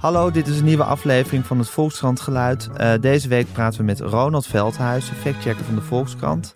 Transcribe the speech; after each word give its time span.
Hallo, 0.00 0.30
dit 0.30 0.46
is 0.46 0.58
een 0.58 0.64
nieuwe 0.64 0.84
aflevering 0.84 1.46
van 1.46 1.58
het 1.58 1.70
Volkskrant 1.70 2.20
Geluid. 2.20 2.68
Uh, 2.80 2.92
deze 3.00 3.28
week 3.28 3.52
praten 3.52 3.78
we 3.80 3.84
met 3.84 4.00
Ronald 4.00 4.46
Veldhuis, 4.46 5.08
factchecker 5.08 5.64
van 5.64 5.74
de 5.74 5.80
Volkskrant. 5.80 6.54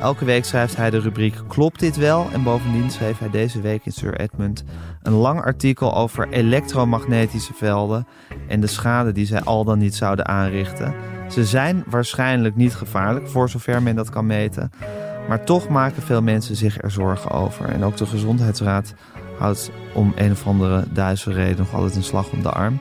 Elke 0.00 0.24
week 0.24 0.44
schrijft 0.44 0.76
hij 0.76 0.90
de 0.90 0.98
rubriek 0.98 1.36
Klopt 1.48 1.80
dit 1.80 1.96
wel? 1.96 2.26
En 2.32 2.42
bovendien 2.42 2.90
schreef 2.90 3.18
hij 3.18 3.30
deze 3.30 3.60
week 3.60 3.84
in 3.84 3.92
Sir 3.92 4.20
Edmund 4.20 4.64
een 5.02 5.12
lang 5.12 5.42
artikel 5.42 5.94
over 5.94 6.28
elektromagnetische 6.28 7.54
velden 7.54 8.06
en 8.48 8.60
de 8.60 8.66
schade 8.66 9.12
die 9.12 9.26
zij 9.26 9.42
al 9.42 9.64
dan 9.64 9.78
niet 9.78 9.94
zouden 9.94 10.26
aanrichten. 10.26 10.94
Ze 11.30 11.44
zijn 11.44 11.84
waarschijnlijk 11.86 12.56
niet 12.56 12.74
gevaarlijk, 12.74 13.28
voor 13.28 13.48
zover 13.48 13.82
men 13.82 13.96
dat 13.96 14.10
kan 14.10 14.26
meten. 14.26 14.70
Maar 15.28 15.44
toch 15.44 15.68
maken 15.68 16.02
veel 16.02 16.22
mensen 16.22 16.56
zich 16.56 16.82
er 16.82 16.90
zorgen 16.90 17.30
over. 17.30 17.68
En 17.68 17.84
ook 17.84 17.96
de 17.96 18.06
Gezondheidsraad 18.06 18.94
houdt 19.38 19.70
om 19.94 20.12
een 20.16 20.30
of 20.32 20.46
andere 20.46 20.84
duizende 20.92 21.36
reden 21.36 21.58
nog 21.58 21.74
altijd 21.74 21.94
een 21.94 22.02
slag 22.02 22.30
om 22.30 22.42
de 22.42 22.50
arm. 22.50 22.80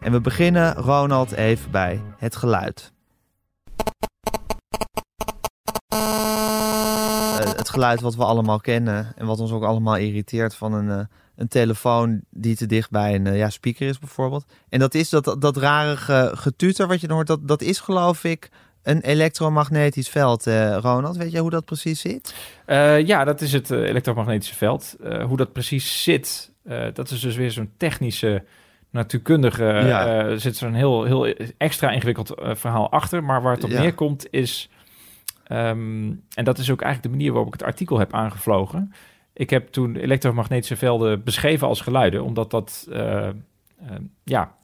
En 0.00 0.12
we 0.12 0.20
beginnen, 0.20 0.74
Ronald, 0.74 1.32
even 1.32 1.70
bij 1.70 2.02
het 2.18 2.36
geluid. 2.36 2.92
Uh, 5.94 5.98
het 7.38 7.68
geluid 7.68 8.00
wat 8.00 8.14
we 8.14 8.24
allemaal 8.24 8.60
kennen 8.60 9.12
en 9.16 9.26
wat 9.26 9.40
ons 9.40 9.52
ook 9.52 9.64
allemaal 9.64 9.96
irriteert 9.96 10.54
van 10.54 10.72
een, 10.72 10.86
uh, 10.86 11.00
een 11.36 11.48
telefoon 11.48 12.20
die 12.30 12.56
te 12.56 12.66
dicht 12.66 12.90
bij 12.90 13.14
een 13.14 13.26
uh, 13.26 13.38
ja, 13.38 13.50
speaker 13.50 13.88
is 13.88 13.98
bijvoorbeeld. 13.98 14.44
En 14.68 14.78
dat 14.78 14.94
is 14.94 15.08
dat, 15.08 15.36
dat 15.38 15.56
rare 15.56 16.36
getuter 16.36 16.86
wat 16.86 17.00
je 17.00 17.12
hoort, 17.12 17.26
dat, 17.26 17.48
dat 17.48 17.62
is 17.62 17.80
geloof 17.80 18.24
ik 18.24 18.50
een 18.88 19.00
elektromagnetisch 19.00 20.08
veld, 20.08 20.46
uh, 20.46 20.76
Ronald. 20.76 21.16
Weet 21.16 21.32
je 21.32 21.38
hoe 21.38 21.50
dat 21.50 21.64
precies 21.64 22.00
zit? 22.00 22.34
Uh, 22.66 23.06
ja, 23.06 23.24
dat 23.24 23.40
is 23.40 23.52
het 23.52 23.70
uh, 23.70 23.78
elektromagnetische 23.88 24.54
veld. 24.54 24.96
hoe 25.26 25.36
dat 25.36 25.52
precies 25.52 26.02
zit, 26.02 26.52
dat 26.92 27.10
is 27.10 27.20
dus 27.20 27.36
weer 27.36 27.50
zo'n 27.50 27.70
technische, 27.76 28.44
natuurkundige... 28.90 29.64
Ja. 29.64 30.36
zit 30.36 30.56
zo'n 30.56 30.74
heel, 30.74 31.04
heel 31.04 31.26
extra 31.58 31.90
ingewikkeld 31.90 32.32
verhaal 32.36 32.90
achter. 32.90 33.24
Maar 33.24 33.42
waar 33.42 33.54
het 33.54 33.64
op 33.64 33.70
ja. 33.70 33.80
neerkomt 33.80 34.26
is... 34.30 34.70
Um, 35.52 36.22
en 36.34 36.44
dat 36.44 36.58
is 36.58 36.70
ook 36.70 36.82
eigenlijk 36.82 37.12
de 37.12 37.18
manier 37.18 37.32
waarop 37.32 37.54
ik 37.54 37.60
het 37.60 37.68
artikel 37.68 37.98
heb 37.98 38.14
aangevlogen. 38.14 38.92
Ik 39.32 39.50
heb 39.50 39.68
toen 39.68 39.96
elektromagnetische 39.96 40.76
velden 40.76 41.22
beschreven 41.22 41.68
als 41.68 41.80
geluiden, 41.80 42.24
omdat 42.24 42.50
dat... 42.50 42.88
ja, 44.24 44.56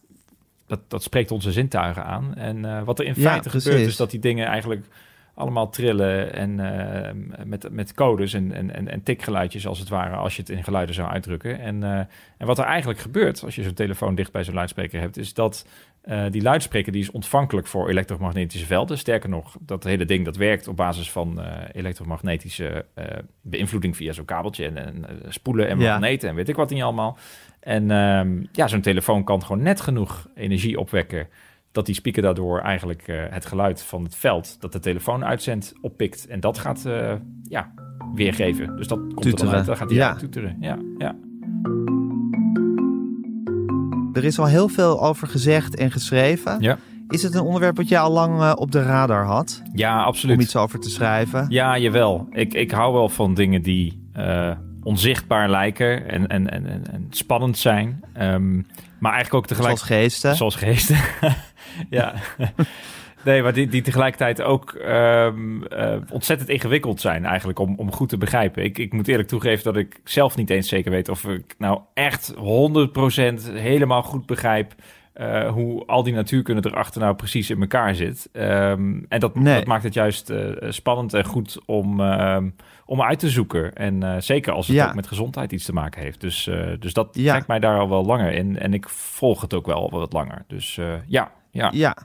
dat, 0.67 0.81
dat 0.89 1.03
spreekt 1.03 1.31
onze 1.31 1.53
zintuigen 1.53 2.05
aan. 2.05 2.35
En 2.35 2.65
uh, 2.65 2.83
wat 2.83 2.99
er 2.99 3.05
in 3.05 3.15
feite 3.15 3.51
gebeurt 3.51 3.87
is 3.87 3.97
dat 3.97 4.11
die 4.11 4.21
dingen 4.21 4.47
eigenlijk 4.47 4.87
allemaal 5.35 5.71
trillen 5.71 6.33
en 6.33 6.59
uh, 6.59 7.45
met, 7.45 7.71
met 7.71 7.95
codes 7.95 8.33
en, 8.33 8.53
en, 8.53 8.89
en 8.89 9.03
tikgeluidjes 9.03 9.67
als 9.67 9.79
het 9.79 9.89
ware, 9.89 10.17
als 10.17 10.37
je 10.37 10.41
het 10.41 10.51
in 10.51 10.65
geluiden 10.65 10.95
zou 10.95 11.09
uitdrukken. 11.09 11.61
En, 11.61 11.83
uh, 11.83 11.99
en 12.39 12.47
wat 12.47 12.59
er 12.59 12.65
eigenlijk 12.65 12.99
gebeurt 13.01 13.45
als 13.45 13.55
je 13.55 13.63
zo'n 13.63 13.75
telefoon 13.75 14.15
dicht 14.15 14.33
bij 14.33 14.45
zo'n 14.45 14.55
luidspreker 14.55 15.01
hebt, 15.01 15.17
is 15.17 15.35
dat 15.35 15.67
die 16.31 16.43
luidspreker 16.43 16.93
die 16.93 17.01
is 17.01 17.11
ontvankelijk 17.11 17.67
voor 17.67 17.89
elektromagnetische 17.89 18.67
velden. 18.67 18.99
Sterker 18.99 19.29
nog, 19.29 19.57
dat 19.61 19.85
hele 19.85 20.05
ding 20.05 20.25
dat 20.25 20.37
werkt 20.37 20.69
op 20.69 20.77
basis 20.77 21.11
van 21.11 21.41
elektromagnetische 21.73 22.85
beïnvloeding 23.43 23.97
via 23.97 24.13
zo'n 24.13 24.25
kabeltje 24.25 24.65
en, 24.67 24.77
en 24.77 25.07
spoelen 25.29 25.69
en 25.69 25.79
magneten 25.79 26.29
en 26.29 26.35
weet 26.35 26.49
ik 26.49 26.57
wat 26.57 26.71
niet 26.71 26.83
allemaal. 26.83 27.19
En 27.65 27.91
um, 27.91 28.49
ja, 28.53 28.69
zo'n 28.69 28.81
telefoon 28.81 29.25
kan 29.25 29.43
gewoon 29.43 29.63
net 29.63 29.81
genoeg 29.81 30.29
energie 30.35 30.79
opwekken 30.79 31.29
dat 31.73 31.87
die 31.87 31.95
speaker 31.95 32.23
daardoor 32.23 32.61
eigenlijk 32.61 33.09
uh, 33.09 33.23
het 33.29 33.47
geluid 33.47 33.83
van 33.83 34.05
het 34.05 34.17
veld 34.17 34.61
dat 34.61 34.73
de 34.73 34.79
telefoon 34.79 35.25
uitzendt 35.25 35.73
oppikt 35.81 36.27
en 36.27 36.41
dat 36.41 36.59
gaat 36.59 36.85
uh, 36.87 37.13
ja, 37.43 37.73
weergeven. 38.15 38.77
Dus 38.77 38.87
dat 38.87 38.99
komt 38.99 39.23
tuteren. 39.23 39.39
er 39.39 39.45
dan 39.45 39.55
uit, 39.55 39.67
dan 39.67 39.77
gaat 39.77 39.89
hij 39.89 39.99
ja. 39.99 40.15
tuteren. 40.15 40.57
Ja, 40.61 40.79
ja. 40.99 41.15
Er 44.13 44.25
is 44.25 44.39
al 44.39 44.47
heel 44.47 44.69
veel 44.69 45.03
over 45.03 45.29
gezegd 45.29 45.77
en 45.77 45.91
geschreven. 45.91 46.61
Ja. 46.61 46.79
Is 47.09 47.23
het 47.23 47.35
een 47.35 47.43
onderwerp 47.43 47.77
wat 47.77 47.89
jij 47.89 47.99
al 47.99 48.13
lang 48.13 48.41
uh, 48.41 48.53
op 48.57 48.73
de 48.73 48.83
radar 48.83 49.25
had? 49.25 49.63
Ja, 49.73 50.03
absoluut. 50.03 50.37
Om 50.37 50.43
iets 50.43 50.57
over 50.57 50.81
te 50.81 50.91
schrijven? 50.91 51.47
Ja, 51.49 51.79
jawel. 51.79 52.27
Ik, 52.31 52.55
ik 52.55 52.71
hou 52.71 52.93
wel 52.93 53.09
van 53.09 53.35
dingen 53.35 53.63
die 53.63 54.03
onzichtbaar 54.85 55.49
lijken 55.49 56.09
en, 56.09 56.27
en, 56.27 56.51
en, 56.51 56.67
en 56.67 57.07
spannend 57.11 57.59
zijn. 57.59 58.05
Um, 58.21 58.67
maar 58.99 59.13
eigenlijk 59.13 59.43
ook 59.45 59.47
tegelijk... 59.47 59.79
Zoals 59.79 59.91
geesten. 60.01 60.37
Zoals 60.37 60.55
geesten, 60.55 60.99
ja. 61.91 62.15
Nee, 63.25 63.43
maar 63.43 63.53
die, 63.53 63.69
die 63.69 63.83
tegelijkertijd 63.83 64.43
ook 64.43 64.73
um, 64.73 65.65
uh, 65.73 65.97
ontzettend 66.11 66.49
ingewikkeld 66.49 67.01
zijn 67.01 67.25
eigenlijk 67.25 67.59
om, 67.59 67.75
om 67.77 67.93
goed 67.93 68.09
te 68.09 68.19
begrijpen. 68.19 68.65
Ik, 68.65 68.79
ik 68.79 68.93
moet 68.93 69.09
eerlijk 69.09 69.29
toegeven 69.29 69.65
dat 69.65 69.77
ik 69.77 70.01
zelf 70.05 70.37
niet 70.37 70.51
eens 70.51 70.69
zeker 70.69 70.91
weet 70.91 71.09
of 71.09 71.25
ik 71.25 71.55
nou 71.59 71.81
echt 71.95 72.35
100% 72.35 72.39
helemaal 73.53 74.03
goed 74.03 74.27
begrijp 74.27 74.75
uh, 75.15 75.51
hoe 75.51 75.87
al 75.87 76.03
die 76.03 76.15
natuurkunde 76.15 76.69
erachter 76.69 77.01
nou 77.01 77.15
precies 77.15 77.51
in 77.51 77.61
elkaar 77.61 77.95
zit. 77.95 78.29
Um, 78.33 79.07
en 79.09 79.21
dat, 79.21 79.35
nee. 79.35 79.55
dat, 79.55 79.67
maakt 79.67 79.83
het 79.83 79.95
juist 79.95 80.31
uh, 80.31 80.51
spannend 80.69 81.15
en 81.15 81.25
goed 81.25 81.59
om, 81.67 82.01
uh, 82.01 82.39
om 82.85 83.03
uit 83.03 83.19
te 83.19 83.31
zoeken. 83.31 83.75
En 83.75 84.05
uh, 84.05 84.17
zeker 84.19 84.53
als 84.53 84.67
het 84.67 84.77
ja. 84.77 84.89
ook 84.89 84.95
met 84.95 85.07
gezondheid 85.07 85.53
iets 85.53 85.65
te 85.65 85.73
maken 85.73 86.03
heeft. 86.03 86.21
Dus, 86.21 86.51
dus 86.79 86.93
dat 86.93 87.09
ja. 87.13 87.33
trekt 87.33 87.47
mij 87.47 87.59
daar 87.59 87.79
al 87.79 87.89
wel 87.89 88.05
langer 88.05 88.33
in. 88.33 88.59
En 88.59 88.75
ik 88.75 88.89
volg 88.89 89.41
het 89.41 89.55
ook 89.55 89.67
wel 89.67 89.91
wat 89.91 90.13
langer. 90.13 90.45
Dus 90.47 90.81
ja, 91.07 91.31
ja. 91.51 91.71
Ja, 91.73 91.97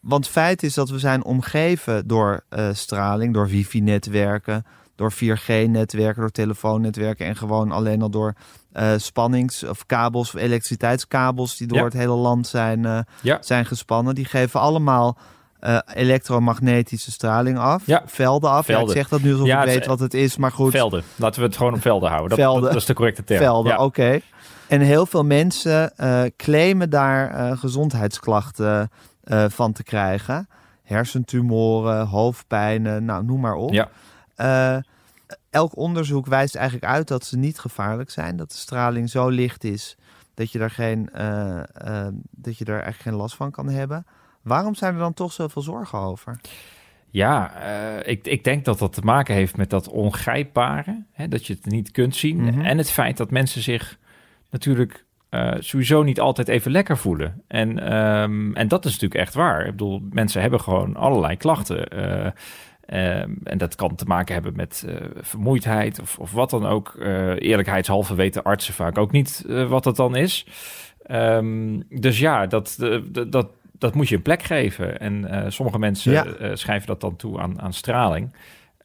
want 0.00 0.28
feit 0.28 0.62
is 0.62 0.74
dat 0.74 0.90
we 0.90 0.98
zijn 0.98 1.24
omgeven 1.24 2.06
door 2.06 2.44
straling, 2.72 3.34
door 3.34 3.48
wifi-netwerken 3.48 4.64
door 4.94 5.12
4G-netwerken, 5.12 6.20
door 6.20 6.30
telefoonnetwerken 6.30 7.26
en 7.26 7.36
gewoon 7.36 7.70
alleen 7.70 8.02
al 8.02 8.10
door 8.10 8.34
uh, 8.74 8.92
spannings- 8.96 9.64
of 9.64 9.86
kabels, 9.86 10.34
of 10.34 10.40
elektriciteitskabels 10.40 11.56
die 11.56 11.66
door 11.66 11.84
het 11.84 11.92
hele 11.92 12.14
land 12.14 12.46
zijn, 12.46 12.78
uh, 12.84 12.98
ja. 13.22 13.38
zijn 13.40 13.66
gespannen. 13.66 14.14
Die 14.14 14.24
geven 14.24 14.60
allemaal 14.60 15.18
uh, 15.60 15.78
elektromagnetische 15.94 17.10
straling 17.10 17.58
af, 17.58 17.82
ja. 17.86 18.02
velden 18.06 18.50
af. 18.50 18.64
Velden. 18.64 18.84
Ja, 18.84 18.90
ik 18.90 18.96
zeg 18.96 19.08
dat 19.08 19.20
nu 19.20 19.32
alsof 19.32 19.46
ja, 19.46 19.62
ik 19.62 19.66
weet 19.66 19.86
wat 19.86 20.00
het 20.00 20.14
is, 20.14 20.36
maar 20.36 20.52
goed. 20.52 20.70
Velden. 20.70 21.02
Laten 21.16 21.40
we 21.40 21.46
het 21.46 21.56
gewoon 21.56 21.74
op 21.74 21.80
velden 21.80 22.08
houden. 22.08 22.30
Dat, 22.30 22.38
velden. 22.38 22.62
dat 22.62 22.74
is 22.74 22.84
de 22.84 22.94
correcte 22.94 23.24
term. 23.24 23.40
Velden, 23.40 23.72
oké. 23.72 23.82
Okay. 23.82 24.22
En 24.68 24.80
heel 24.80 25.06
veel 25.06 25.24
mensen 25.24 25.92
claimen 26.36 26.90
daar 26.90 27.56
gezondheidsklachten 27.56 28.90
van 29.48 29.72
te 29.72 29.82
krijgen. 29.82 30.48
Hersentumoren, 30.82 32.06
hoofdpijnen, 32.06 33.04
nou 33.04 33.24
noem 33.24 33.40
maar 33.40 33.54
op. 33.54 33.72
Ja. 33.72 33.88
Elk 35.50 35.76
onderzoek 35.76 36.26
wijst 36.26 36.54
eigenlijk 36.54 36.86
uit 36.86 37.08
dat 37.08 37.24
ze 37.24 37.36
niet 37.36 37.58
gevaarlijk 37.58 38.10
zijn. 38.10 38.36
Dat 38.36 38.50
de 38.50 38.56
straling 38.56 39.10
zo 39.10 39.28
licht 39.28 39.64
is 39.64 39.96
dat 40.34 40.52
je 40.52 40.58
daar, 40.58 40.70
geen, 40.70 41.10
uh, 41.16 41.62
uh, 41.86 42.06
dat 42.30 42.58
je 42.58 42.64
daar 42.64 42.82
eigenlijk 42.82 43.02
geen 43.02 43.14
last 43.14 43.36
van 43.36 43.50
kan 43.50 43.68
hebben. 43.68 44.06
Waarom 44.42 44.74
zijn 44.74 44.92
er 44.94 45.00
dan 45.00 45.14
toch 45.14 45.32
zoveel 45.32 45.62
zorgen 45.62 45.98
over? 45.98 46.40
Ja, 47.10 47.52
ik, 48.02 48.26
ik 48.26 48.44
denk 48.44 48.64
dat 48.64 48.78
dat 48.78 48.92
te 48.92 49.00
maken 49.00 49.34
heeft 49.34 49.56
met 49.56 49.70
dat 49.70 49.88
ongrijpbare. 49.88 51.04
Hè, 51.12 51.28
dat 51.28 51.46
je 51.46 51.54
het 51.54 51.66
niet 51.66 51.90
kunt 51.90 52.16
zien. 52.16 52.36
Mm 52.36 52.48
-hmm. 52.48 52.64
En 52.64 52.78
het 52.78 52.90
feit 52.90 53.16
dat 53.16 53.30
mensen 53.30 53.62
zich 53.62 53.98
natuurlijk 54.50 55.04
sowieso 55.58 56.02
niet 56.02 56.20
altijd 56.20 56.48
even 56.48 56.70
lekker 56.70 56.96
voelen. 56.96 57.42
En, 57.46 57.96
um, 57.96 58.54
en 58.54 58.68
dat 58.68 58.84
is 58.84 58.92
natuurlijk 58.92 59.20
echt 59.20 59.34
waar. 59.34 59.60
Ik 59.60 59.70
bedoel, 59.70 60.02
mensen 60.10 60.40
hebben 60.40 60.60
gewoon 60.60 60.96
allerlei 60.96 61.36
klachten. 61.36 61.88
Um, 62.92 63.38
en 63.44 63.58
dat 63.58 63.74
kan 63.74 63.94
te 63.94 64.04
maken 64.04 64.34
hebben 64.34 64.52
met 64.56 64.84
uh, 64.88 64.94
vermoeidheid 65.20 66.00
of, 66.00 66.18
of 66.18 66.32
wat 66.32 66.50
dan 66.50 66.66
ook. 66.66 66.94
Uh, 66.98 67.40
eerlijkheidshalve 67.40 68.14
weten 68.14 68.42
artsen 68.42 68.74
vaak 68.74 68.98
ook 68.98 69.12
niet 69.12 69.44
uh, 69.46 69.68
wat 69.68 69.84
dat 69.84 69.96
dan 69.96 70.16
is. 70.16 70.46
Um, 71.10 71.82
dus 71.88 72.18
ja, 72.18 72.46
dat, 72.46 72.78
dat, 73.28 73.48
dat 73.72 73.94
moet 73.94 74.08
je 74.08 74.16
een 74.16 74.22
plek 74.22 74.42
geven. 74.42 74.98
En 74.98 75.44
sommige 75.52 75.78
mensen 75.78 76.12
ja. 76.12 76.56
schrijven 76.56 76.86
dat 76.86 77.00
dan 77.00 77.16
toe 77.16 77.40
aan, 77.40 77.60
aan 77.60 77.72
straling. 77.72 78.34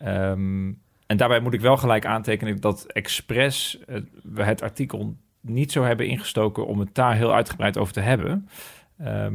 Um, 0.06 0.82
en 1.06 1.18
daarbij 1.18 1.40
moet 1.40 1.54
ik 1.54 1.62
wel 1.62 1.78
gelijk 1.78 2.06
aantekenen 2.06 2.60
dat 2.60 2.86
expres 2.86 3.80
we 4.24 4.44
het 4.44 4.62
artikel 4.62 5.16
niet 5.42 5.72
zo 5.72 5.84
hebben 5.84 6.08
ingestoken 6.08 6.68
om 6.68 6.80
het 6.80 6.96
daar 6.96 7.16
heel 7.16 7.34
uitgebreid 7.34 7.78
over 7.78 7.94
te 7.94 8.00
hebben. 8.00 8.50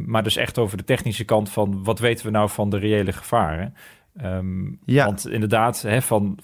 maar 0.05 0.23
dus 0.23 0.37
echt 0.37 0.59
over 0.59 0.77
de 0.77 0.85
technische 0.85 1.25
kant 1.25 1.51
van 1.51 1.85
wat 1.85 1.99
weten 1.99 2.27
we 2.27 2.33
nou 2.33 2.49
van 2.49 2.71
de 2.71 2.79
reële 2.79 3.13
gevaren. 3.13 3.75
Um, 4.23 4.79
ja. 4.85 5.05
Want 5.05 5.29
inderdaad, 5.29 5.83
hè, 5.83 6.03
van, 6.03 6.39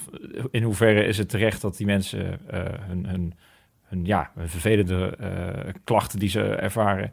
in 0.50 0.62
hoeverre 0.62 1.04
is 1.04 1.18
het 1.18 1.28
terecht 1.28 1.60
dat 1.60 1.76
die 1.76 1.86
mensen 1.86 2.40
uh, 2.54 2.60
hun, 2.80 3.06
hun, 3.06 3.34
hun, 3.82 4.04
ja, 4.04 4.30
hun 4.34 4.48
vervelende 4.48 5.16
uh, 5.20 5.72
klachten 5.84 6.18
die 6.18 6.28
ze 6.28 6.42
ervaren, 6.42 7.12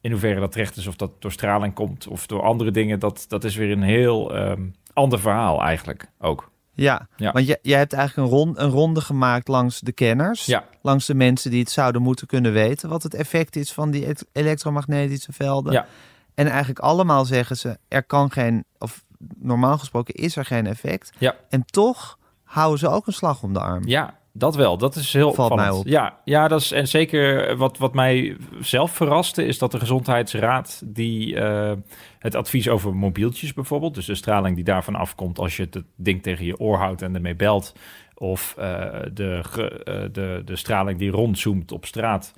in 0.00 0.10
hoeverre 0.10 0.40
dat 0.40 0.52
terecht 0.52 0.76
is, 0.76 0.86
of 0.86 0.96
dat 0.96 1.22
door 1.22 1.32
straling 1.32 1.74
komt 1.74 2.06
of 2.06 2.26
door 2.26 2.42
andere 2.42 2.70
dingen, 2.70 2.98
dat, 2.98 3.24
dat 3.28 3.44
is 3.44 3.56
weer 3.56 3.70
een 3.70 3.82
heel 3.82 4.36
um, 4.36 4.74
ander 4.92 5.20
verhaal 5.20 5.62
eigenlijk 5.62 6.10
ook. 6.18 6.50
Ja, 6.72 7.08
ja. 7.16 7.32
want 7.32 7.46
jij, 7.46 7.58
jij 7.62 7.78
hebt 7.78 7.92
eigenlijk 7.92 8.28
een, 8.28 8.36
rond, 8.38 8.58
een 8.58 8.70
ronde 8.70 9.00
gemaakt 9.00 9.48
langs 9.48 9.80
de 9.80 9.92
kenners, 9.92 10.46
ja. 10.46 10.64
langs 10.82 11.06
de 11.06 11.14
mensen 11.14 11.50
die 11.50 11.60
het 11.60 11.70
zouden 11.70 12.02
moeten 12.02 12.26
kunnen 12.26 12.52
weten, 12.52 12.88
wat 12.88 13.02
het 13.02 13.14
effect 13.14 13.56
is 13.56 13.72
van 13.72 13.90
die 13.90 14.14
elektromagnetische 14.32 15.32
velden. 15.32 15.72
Ja. 15.72 15.86
En 16.34 16.46
eigenlijk 16.46 16.78
allemaal 16.78 17.24
zeggen 17.24 17.56
ze, 17.56 17.78
er 17.88 18.02
kan 18.02 18.30
geen, 18.30 18.64
of 18.78 19.04
normaal 19.38 19.78
gesproken 19.78 20.14
is 20.14 20.36
er 20.36 20.44
geen 20.44 20.66
effect. 20.66 21.12
Ja. 21.18 21.36
En 21.48 21.64
toch 21.64 22.18
houden 22.44 22.78
ze 22.78 22.88
ook 22.88 23.06
een 23.06 23.12
slag 23.12 23.42
om 23.42 23.52
de 23.52 23.60
arm. 23.60 23.86
Ja, 23.86 24.20
dat 24.32 24.56
wel. 24.56 24.78
Dat 24.78 24.96
is 24.96 25.12
heel 25.12 25.32
Valt 25.32 25.54
mij 25.54 25.70
op. 25.70 25.86
Ja, 25.86 26.18
ja, 26.24 26.48
dat 26.48 26.60
is 26.60 26.72
en 26.72 26.88
zeker 26.88 27.56
wat, 27.56 27.78
wat 27.78 27.94
mij 27.94 28.36
zelf 28.60 28.90
verraste 28.90 29.44
is 29.44 29.58
dat 29.58 29.72
de 29.72 29.78
gezondheidsraad 29.78 30.82
die 30.84 31.36
eh, 31.36 31.72
het 32.18 32.34
advies 32.34 32.68
over 32.68 32.96
mobieltjes 32.96 33.52
bijvoorbeeld, 33.52 33.94
dus 33.94 34.06
de 34.06 34.14
straling 34.14 34.54
die 34.54 34.64
daarvan 34.64 34.94
afkomt 34.94 35.38
als 35.38 35.56
je 35.56 35.68
het 35.70 35.84
ding 35.96 36.22
tegen 36.22 36.44
je 36.44 36.58
oor 36.58 36.78
houdt 36.78 37.02
en 37.02 37.14
ermee 37.14 37.34
belt, 37.34 37.74
of 38.14 38.54
eh, 38.58 38.84
de, 39.12 39.42
eh, 39.84 39.94
de, 40.12 40.42
de 40.44 40.56
straling 40.56 40.98
die 40.98 41.10
rondzoomt 41.10 41.72
op 41.72 41.86
straat. 41.86 42.34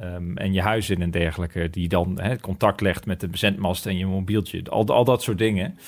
ehm, 0.00 0.36
en 0.36 0.52
je 0.52 0.60
huis 0.60 0.90
in 0.90 1.02
en 1.02 1.10
dergelijke, 1.10 1.70
die 1.70 1.88
dan 1.88 2.20
hè, 2.20 2.38
contact 2.38 2.80
legt 2.80 3.06
met 3.06 3.20
de 3.20 3.28
zendmast 3.32 3.86
en 3.86 3.96
je 3.96 4.06
mobieltje. 4.06 4.62
Al, 4.70 4.86
al 4.86 5.04
dat 5.04 5.22
soort 5.22 5.38
dingen. 5.38 5.78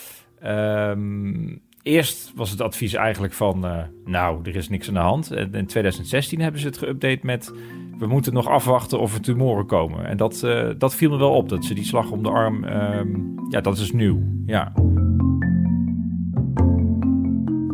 Ehm, 0.41 1.57
eerst 1.83 2.33
was 2.35 2.51
het 2.51 2.61
advies 2.61 2.95
eigenlijk 2.95 3.33
van, 3.33 3.65
eh, 3.65 3.83
nou, 4.05 4.41
er 4.43 4.57
is 4.57 4.69
niks 4.69 4.89
aan 4.89 4.95
de 4.95 5.01
hand. 5.01 5.31
En 5.31 5.55
in 5.55 5.67
2016 5.67 6.41
hebben 6.41 6.61
ze 6.61 6.67
het 6.67 6.85
geüpdate 6.85 7.23
met, 7.23 7.53
we 7.99 8.07
moeten 8.07 8.33
nog 8.33 8.49
afwachten 8.49 9.01
of 9.01 9.15
er 9.15 9.21
tumoren 9.21 9.67
komen. 9.67 10.07
En 10.07 10.17
dat, 10.17 10.43
eh, 10.43 10.69
dat 10.79 10.95
viel 10.95 11.11
me 11.11 11.17
wel 11.17 11.35
op, 11.35 11.49
dat 11.49 11.65
ze 11.65 11.75
die 11.75 11.85
slag 11.85 12.11
om 12.11 12.23
de 12.23 12.31
arm, 12.31 12.65
ehm, 12.65 13.09
ja, 13.49 13.61
dat 13.61 13.79
is 13.79 13.93
nieuw. 13.93 14.23
Ja, 14.47 14.73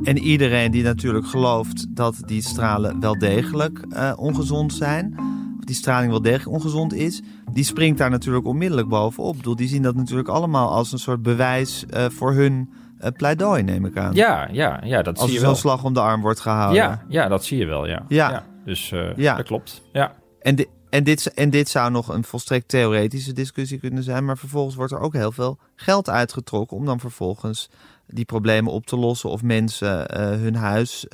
En 0.07 0.19
iedereen 0.19 0.71
die 0.71 0.83
natuurlijk 0.83 1.27
gelooft 1.27 1.97
dat 1.97 2.23
die 2.27 2.43
stralen 2.43 3.01
wel 3.01 3.19
degelijk 3.19 3.87
eh, 3.91 4.13
ongezond 4.17 4.73
zijn, 4.73 5.15
of 5.59 5.65
die 5.65 5.75
straling 5.75 6.11
wel 6.11 6.23
degelijk 6.23 6.51
ongezond 6.51 6.95
is, 6.95 7.23
die 7.57 7.65
springt 7.65 7.99
daar 7.99 8.11
natuurlijk 8.11 8.47
onmiddellijk 8.47 8.89
bovenop. 8.89 9.37
Bedoel, 9.37 9.57
die 9.57 9.69
zien 9.69 9.83
dat 9.83 9.95
natuurlijk 9.95 10.29
allemaal 10.29 10.71
als 10.71 10.93
een 10.93 10.99
soort 10.99 11.23
bewijs 11.23 11.87
eh, 11.87 12.05
voor 12.09 12.33
hun 12.33 12.73
eh, 12.99 13.11
pleidooi, 13.13 13.63
neem 13.63 13.85
ik 13.87 13.97
aan. 13.97 14.15
ja, 14.15 14.49
ja, 14.53 14.81
ja 14.85 15.03
dat 15.03 15.15
als 15.17 15.25
zie 15.25 15.33
je 15.35 15.39
zo'n 15.39 15.49
wel. 15.49 15.57
slag 15.57 15.85
om 15.85 15.93
de 15.95 16.01
arm 16.01 16.21
wordt 16.21 16.41
gehouden. 16.41 16.83
Ja, 16.83 17.03
ja, 17.09 17.29
dat 17.29 17.45
zie 17.45 17.59
je 17.59 17.67
wel, 17.67 17.87
ja. 17.87 18.05
Ja. 18.09 18.45
dus 18.65 18.93
eh, 18.93 19.17
Ja. 19.17 19.37
dat 19.37 19.47
klopt. 19.47 19.83
Ja. 19.93 20.15
En, 20.41 20.55
di- 20.55 20.67
en, 20.91 21.05
dit, 21.05 21.35
en 21.35 21.51
dit 21.51 21.69
zou 21.69 21.91
nog 21.91 22.09
een 22.09 22.25
volstrekt 22.25 22.69
theoretische 22.69 23.33
discussie 23.33 23.79
kunnen 23.79 24.03
zijn, 24.03 24.25
maar 24.25 24.39
vervolgens 24.39 24.75
wordt 24.77 24.93
er 24.93 25.01
ook 25.01 25.13
heel 25.13 25.33
veel 25.33 25.59
geld 25.77 26.11
uitgetrokken 26.11 26.77
om 26.77 26.85
dan 26.85 27.01
vervolgens 27.01 27.71
die 28.07 28.25
problemen 28.25 28.73
op 28.73 28.87
te 28.87 28.97
lossen 28.97 29.31
of 29.31 29.43
mensen 29.43 30.17
hun 30.41 30.55
huis 30.55 31.07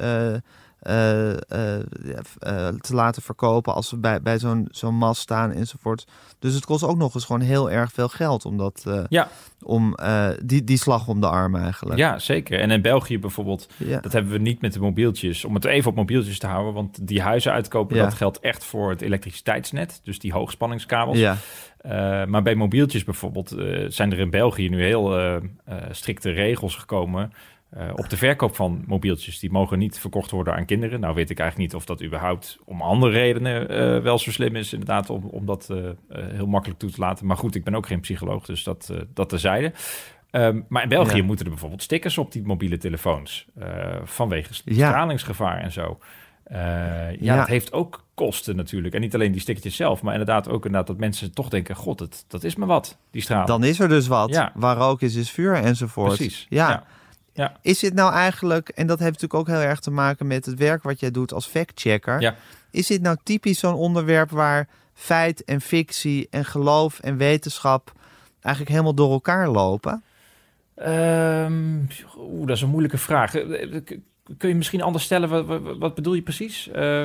eh, 0.82 1.30
eh, 1.30 1.80
eh, 2.38 2.68
te 2.68 2.94
laten 2.94 3.22
verkopen 3.22 3.74
als 3.74 3.88
ze 3.88 3.96
bij, 3.96 4.22
bij 4.22 4.38
zo'n 4.38 4.68
zo'n 4.70 4.94
mast 4.94 5.20
staan 5.20 5.52
enzovoort. 5.52 6.06
Dus 6.38 6.54
het 6.54 6.64
kost 6.64 6.84
ook 6.84 6.96
nog 6.96 7.14
eens 7.14 7.24
gewoon 7.24 7.40
heel 7.40 7.70
erg 7.70 7.92
veel 7.92 8.08
geld 8.08 8.44
om 8.44 8.56
dat, 8.56 8.86
Ja. 9.08 9.28
om 9.62 9.96
die, 10.44 10.64
die 10.64 10.78
slag 10.78 11.08
om 11.08 11.20
de 11.20 11.28
arm 11.28 11.56
eigenlijk. 11.56 11.98
ja, 11.98 12.18
zeker. 12.18 12.60
En 12.60 12.70
in 12.70 12.82
België 12.82 13.18
bijvoorbeeld, 13.18 13.68
Ja. 13.76 14.00
Dat 14.00 14.12
hebben 14.12 14.32
we 14.32 14.38
niet 14.38 14.60
met 14.60 14.72
de 14.72 14.80
mobieltjes. 14.80 15.44
Om 15.44 15.54
het 15.54 15.64
even 15.64 15.90
op 15.90 15.96
mobieltjes 15.96 16.38
te 16.38 16.46
houden. 16.46 16.74
Want 16.74 17.06
die 17.06 17.22
huizen 17.22 17.52
uitkopen, 17.52 17.96
Ja. 17.96 18.02
dat 18.02 18.14
geldt 18.14 18.40
echt 18.40 18.64
voor 18.64 18.90
het 18.90 19.00
elektriciteitsnet. 19.00 20.00
Dus 20.04 20.18
die 20.18 20.32
hoogspanningskabels. 20.32 21.18
Ja. 21.18 21.36
Maar 22.26 22.42
bij 22.42 22.54
mobieltjes 22.54 23.04
bijvoorbeeld 23.04 23.54
zijn 23.88 24.12
er 24.12 24.18
in 24.18 24.30
België 24.30 24.68
nu 24.68 24.82
heel 24.84 25.40
strikte 25.90 26.30
regels 26.30 26.76
gekomen. 26.76 27.32
Eh, 27.76 27.88
op 27.94 28.08
de 28.08 28.16
verkoop 28.16 28.54
van 28.54 28.84
mobieltjes. 28.86 29.38
Die 29.38 29.50
mogen 29.50 29.78
niet 29.78 29.98
verkocht 29.98 30.30
worden 30.30 30.54
aan 30.54 30.64
kinderen. 30.64 31.00
Nou 31.00 31.14
weet 31.14 31.30
ik 31.30 31.38
eigenlijk 31.38 31.70
niet 31.72 31.80
of 31.80 31.86
dat 31.86 32.02
überhaupt 32.02 32.58
om 32.64 32.82
andere 32.82 33.12
redenen 33.12 33.68
eh, 33.68 34.02
wel 34.02 34.18
zo 34.18 34.30
slim 34.30 34.56
is. 34.56 34.72
Inderdaad, 34.72 35.10
om, 35.10 35.24
om 35.24 35.46
dat 35.46 35.70
eh, 35.70 35.78
heel 36.32 36.46
makkelijk 36.46 36.78
toe 36.80 36.90
te 36.90 37.00
laten. 37.00 37.26
Maar 37.26 37.36
goed, 37.36 37.54
ik 37.54 37.64
ben 37.64 37.74
ook 37.74 37.86
geen 37.86 38.00
psycholoog, 38.00 38.44
dus 38.46 38.64
dat, 38.64 38.92
dat 39.14 39.28
terzijde. 39.28 39.72
Ehm, 40.30 40.60
maar 40.68 40.82
in 40.82 40.88
België 40.88 41.16
Ja. 41.16 41.22
moeten 41.22 41.44
er 41.44 41.50
bijvoorbeeld 41.50 41.82
stickers 41.82 42.18
op 42.18 42.32
die 42.32 42.42
mobiele 42.42 42.78
telefoons. 42.78 43.46
vanwege 44.04 44.52
Ja. 44.64 44.88
stralingsgevaar 44.88 45.60
en 45.60 45.72
zo. 45.72 45.98
Ja, 46.50 47.08
Ja. 47.20 47.36
dat 47.36 47.46
heeft 47.46 47.72
ook 47.72 48.04
kosten 48.14 48.56
natuurlijk. 48.56 48.94
En 48.94 49.00
niet 49.00 49.14
alleen 49.14 49.32
die 49.32 49.40
stickertjes 49.40 49.76
zelf, 49.76 50.02
maar 50.02 50.12
inderdaad 50.12 50.48
ook 50.48 50.64
inderdaad 50.64 50.86
dat 50.86 50.98
mensen 50.98 51.34
toch 51.34 51.48
denken... 51.48 51.76
God, 51.76 52.24
dat 52.28 52.44
is 52.44 52.56
me 52.56 52.66
wat, 52.66 52.98
die 53.10 53.22
straal. 53.22 53.46
Dan 53.46 53.64
is 53.64 53.80
er 53.80 53.88
dus 53.88 54.06
wat. 54.06 54.30
Ja. 54.30 54.52
Waar 54.54 54.76
rook 54.76 55.00
is, 55.02 55.14
is 55.14 55.30
vuur 55.30 55.54
enzovoort. 55.54 56.16
Precies. 56.16 56.46
Ja. 56.48 56.84
Ja. 57.34 57.56
Is 57.62 57.78
dit 57.78 57.94
nou 57.94 58.12
eigenlijk, 58.12 58.68
en 58.68 58.86
dat 58.86 58.98
heeft 58.98 59.12
natuurlijk 59.12 59.40
ook 59.40 59.56
heel 59.56 59.68
erg 59.68 59.80
te 59.80 59.90
maken 59.90 60.26
met 60.26 60.46
het 60.46 60.58
werk 60.58 60.82
wat 60.82 61.00
jij 61.00 61.10
doet 61.10 61.32
als 61.32 61.46
factchecker. 61.46 62.20
Ja. 62.20 62.34
Is 62.70 62.86
dit 62.86 63.02
nou 63.02 63.16
typisch 63.22 63.58
zo'n 63.58 63.74
onderwerp 63.74 64.30
waar 64.30 64.68
feit 64.94 65.44
en 65.44 65.60
fictie 65.60 66.26
en 66.30 66.44
geloof 66.44 67.00
en 67.00 67.16
wetenschap 67.16 67.92
eigenlijk 68.40 68.74
helemaal 68.74 68.94
door 68.94 69.12
elkaar 69.12 69.48
lopen? 69.48 70.02
Ehm, 70.74 71.78
Oeh, 72.16 72.46
dat 72.46 72.56
is 72.56 72.62
een 72.62 72.68
moeilijke 72.68 72.98
vraag. 72.98 73.34
Eh, 73.34 73.80
Kun 74.38 74.48
je 74.48 74.54
misschien 74.54 74.82
anders 74.82 75.04
stellen? 75.04 75.28
Wat, 75.28 75.46
wat, 75.46 75.78
wat 75.78 75.94
bedoel 75.94 76.14
je 76.14 76.22
precies? 76.22 76.68
Eh, 76.68 77.04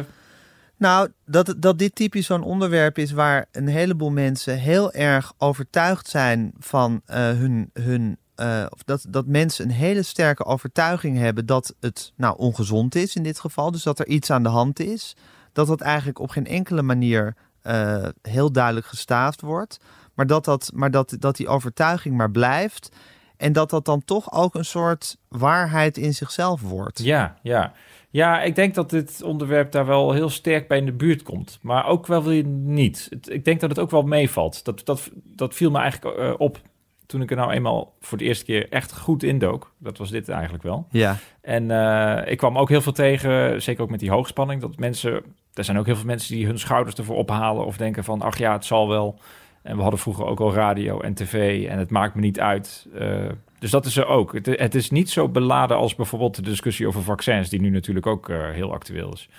Nou, 0.78 1.10
dat, 1.26 1.56
dat 1.58 1.80
dit 1.80 1.96
typisch 1.96 2.26
zo'n 2.26 2.44
onderwerp 2.44 2.98
is 2.98 3.12
waar 3.12 3.46
een 3.52 3.68
heleboel 3.68 4.12
mensen 4.12 4.58
heel 4.60 4.92
erg 4.92 5.34
overtuigd 5.38 6.08
zijn 6.08 6.54
van 6.60 7.02
eh, 7.06 7.18
hun. 7.18 7.70
hun 7.74 8.18
eh, 8.38 8.66
dat, 8.86 9.06
dat 9.10 9.26
mensen 9.26 9.66
een 9.66 9.72
hele 9.72 10.04
sterke 10.04 10.46
overtuiging 10.46 11.18
hebben 11.18 11.46
dat 11.46 11.76
het 11.80 12.14
nou 12.16 12.38
ongezond 12.38 12.96
is 12.96 13.16
in 13.16 13.24
dit 13.24 13.40
geval. 13.40 13.72
Dus 13.72 13.84
dat 13.84 14.00
er 14.00 14.08
iets 14.08 14.32
aan 14.32 14.44
de 14.44 14.50
hand 14.50 14.80
is. 14.80 15.16
Dat 15.54 15.68
dat 15.68 15.82
eigenlijk 15.82 16.20
op 16.20 16.30
geen 16.30 16.48
enkele 16.48 16.82
manier 16.82 17.36
eh, 17.62 18.08
heel 18.22 18.52
duidelijk 18.52 18.86
gestaafd 18.86 19.42
wordt. 19.42 19.80
Maar, 20.14 20.28
dat, 20.28 20.46
dat, 20.46 20.72
maar 20.74 20.92
dat, 20.92 21.16
dat 21.20 21.36
die 21.36 21.48
overtuiging 21.48 22.18
maar 22.18 22.32
blijft. 22.32 22.90
En 23.38 23.54
dat 23.54 23.70
dat 23.70 23.86
dan 23.86 24.04
toch 24.06 24.32
ook 24.34 24.56
een 24.56 24.66
soort 24.66 25.18
waarheid 25.28 25.98
in 25.98 26.14
zichzelf 26.14 26.62
wordt. 26.62 27.00
ja, 27.00 27.38
ja. 27.42 27.74
Ja, 28.10 28.42
ik 28.42 28.56
denk 28.56 28.76
dat 28.76 28.90
dit 28.90 29.22
onderwerp 29.22 29.72
daar 29.72 29.86
wel 29.86 30.12
heel 30.12 30.30
sterk 30.30 30.68
bij 30.68 30.78
in 30.78 30.86
de 30.86 30.92
buurt 30.92 31.24
komt. 31.24 31.60
Maar 31.62 31.86
ook 31.86 32.08
wel 32.08 32.24
weer 32.24 32.44
niet. 32.46 33.10
Ik 33.22 33.46
denk 33.46 33.60
dat 33.60 33.70
het 33.70 33.80
ook 33.80 33.92
wel 33.92 34.02
meevalt. 34.02 34.66
Dat, 34.66 34.86
dat, 34.86 35.10
dat 35.24 35.54
viel 35.54 35.72
me 35.72 35.80
eigenlijk 35.80 36.18
eh, 36.18 36.34
op 36.38 36.60
toen 37.08 37.22
ik 37.22 37.30
er 37.32 37.38
nou 37.38 37.52
eenmaal 37.52 37.94
voor 38.00 38.18
de 38.18 38.24
eerste 38.24 38.46
keer 38.46 38.70
echt 38.70 38.98
goed 38.98 39.24
indook. 39.24 39.74
Dat 39.78 39.98
was 39.98 40.10
dit 40.10 40.30
eigenlijk 40.30 40.64
wel. 40.64 40.88
Ja, 40.92 41.16
En 41.42 41.72
eh, 41.72 42.32
ik 42.32 42.38
kwam 42.38 42.58
ook 42.58 42.70
heel 42.70 42.82
veel 42.82 42.92
tegen, 42.92 43.62
zeker 43.62 43.84
ook 43.84 43.90
met 43.90 44.00
die 44.00 44.12
hoogspanning, 44.12 44.62
dat 44.62 44.78
mensen, 44.78 45.22
er 45.54 45.64
zijn 45.64 45.78
ook 45.78 45.86
heel 45.86 45.96
veel 45.96 46.06
mensen 46.06 46.36
die 46.36 46.46
hun 46.46 46.60
schouders 46.60 46.96
ervoor 46.96 47.16
ophalen 47.16 47.66
of 47.66 47.78
denken 47.78 48.04
van, 48.04 48.22
ach 48.22 48.38
ja, 48.38 48.54
het 48.54 48.66
zal 48.66 48.88
wel. 48.90 49.20
En 49.64 49.76
we 49.76 49.82
hadden 49.82 50.00
vroeger 50.00 50.26
ook 50.26 50.40
al 50.40 50.54
radio 50.54 51.00
en 51.02 51.14
tv 51.14 51.68
en 51.68 51.78
het 51.80 51.90
maakt 51.90 52.16
me 52.16 52.22
niet 52.22 52.40
uit. 52.40 52.88
Eh, 52.96 53.26
dus 53.60 53.72
dat 53.72 53.86
is 53.86 53.98
er 53.98 54.06
ook. 54.08 54.34
Het, 54.34 54.46
het 54.46 54.76
is 54.76 54.90
niet 54.92 55.10
zo 55.10 55.30
beladen 55.30 55.78
als 55.78 55.96
bijvoorbeeld 55.96 56.36
de 56.36 56.42
discussie 56.42 56.88
over 56.88 57.04
vaccins, 57.04 57.50
die 57.50 57.62
nu 57.62 57.70
natuurlijk 57.70 58.06
ook 58.06 58.30
eh, 58.30 58.50
heel 58.50 58.74
actueel 58.74 59.14
is. 59.14 59.30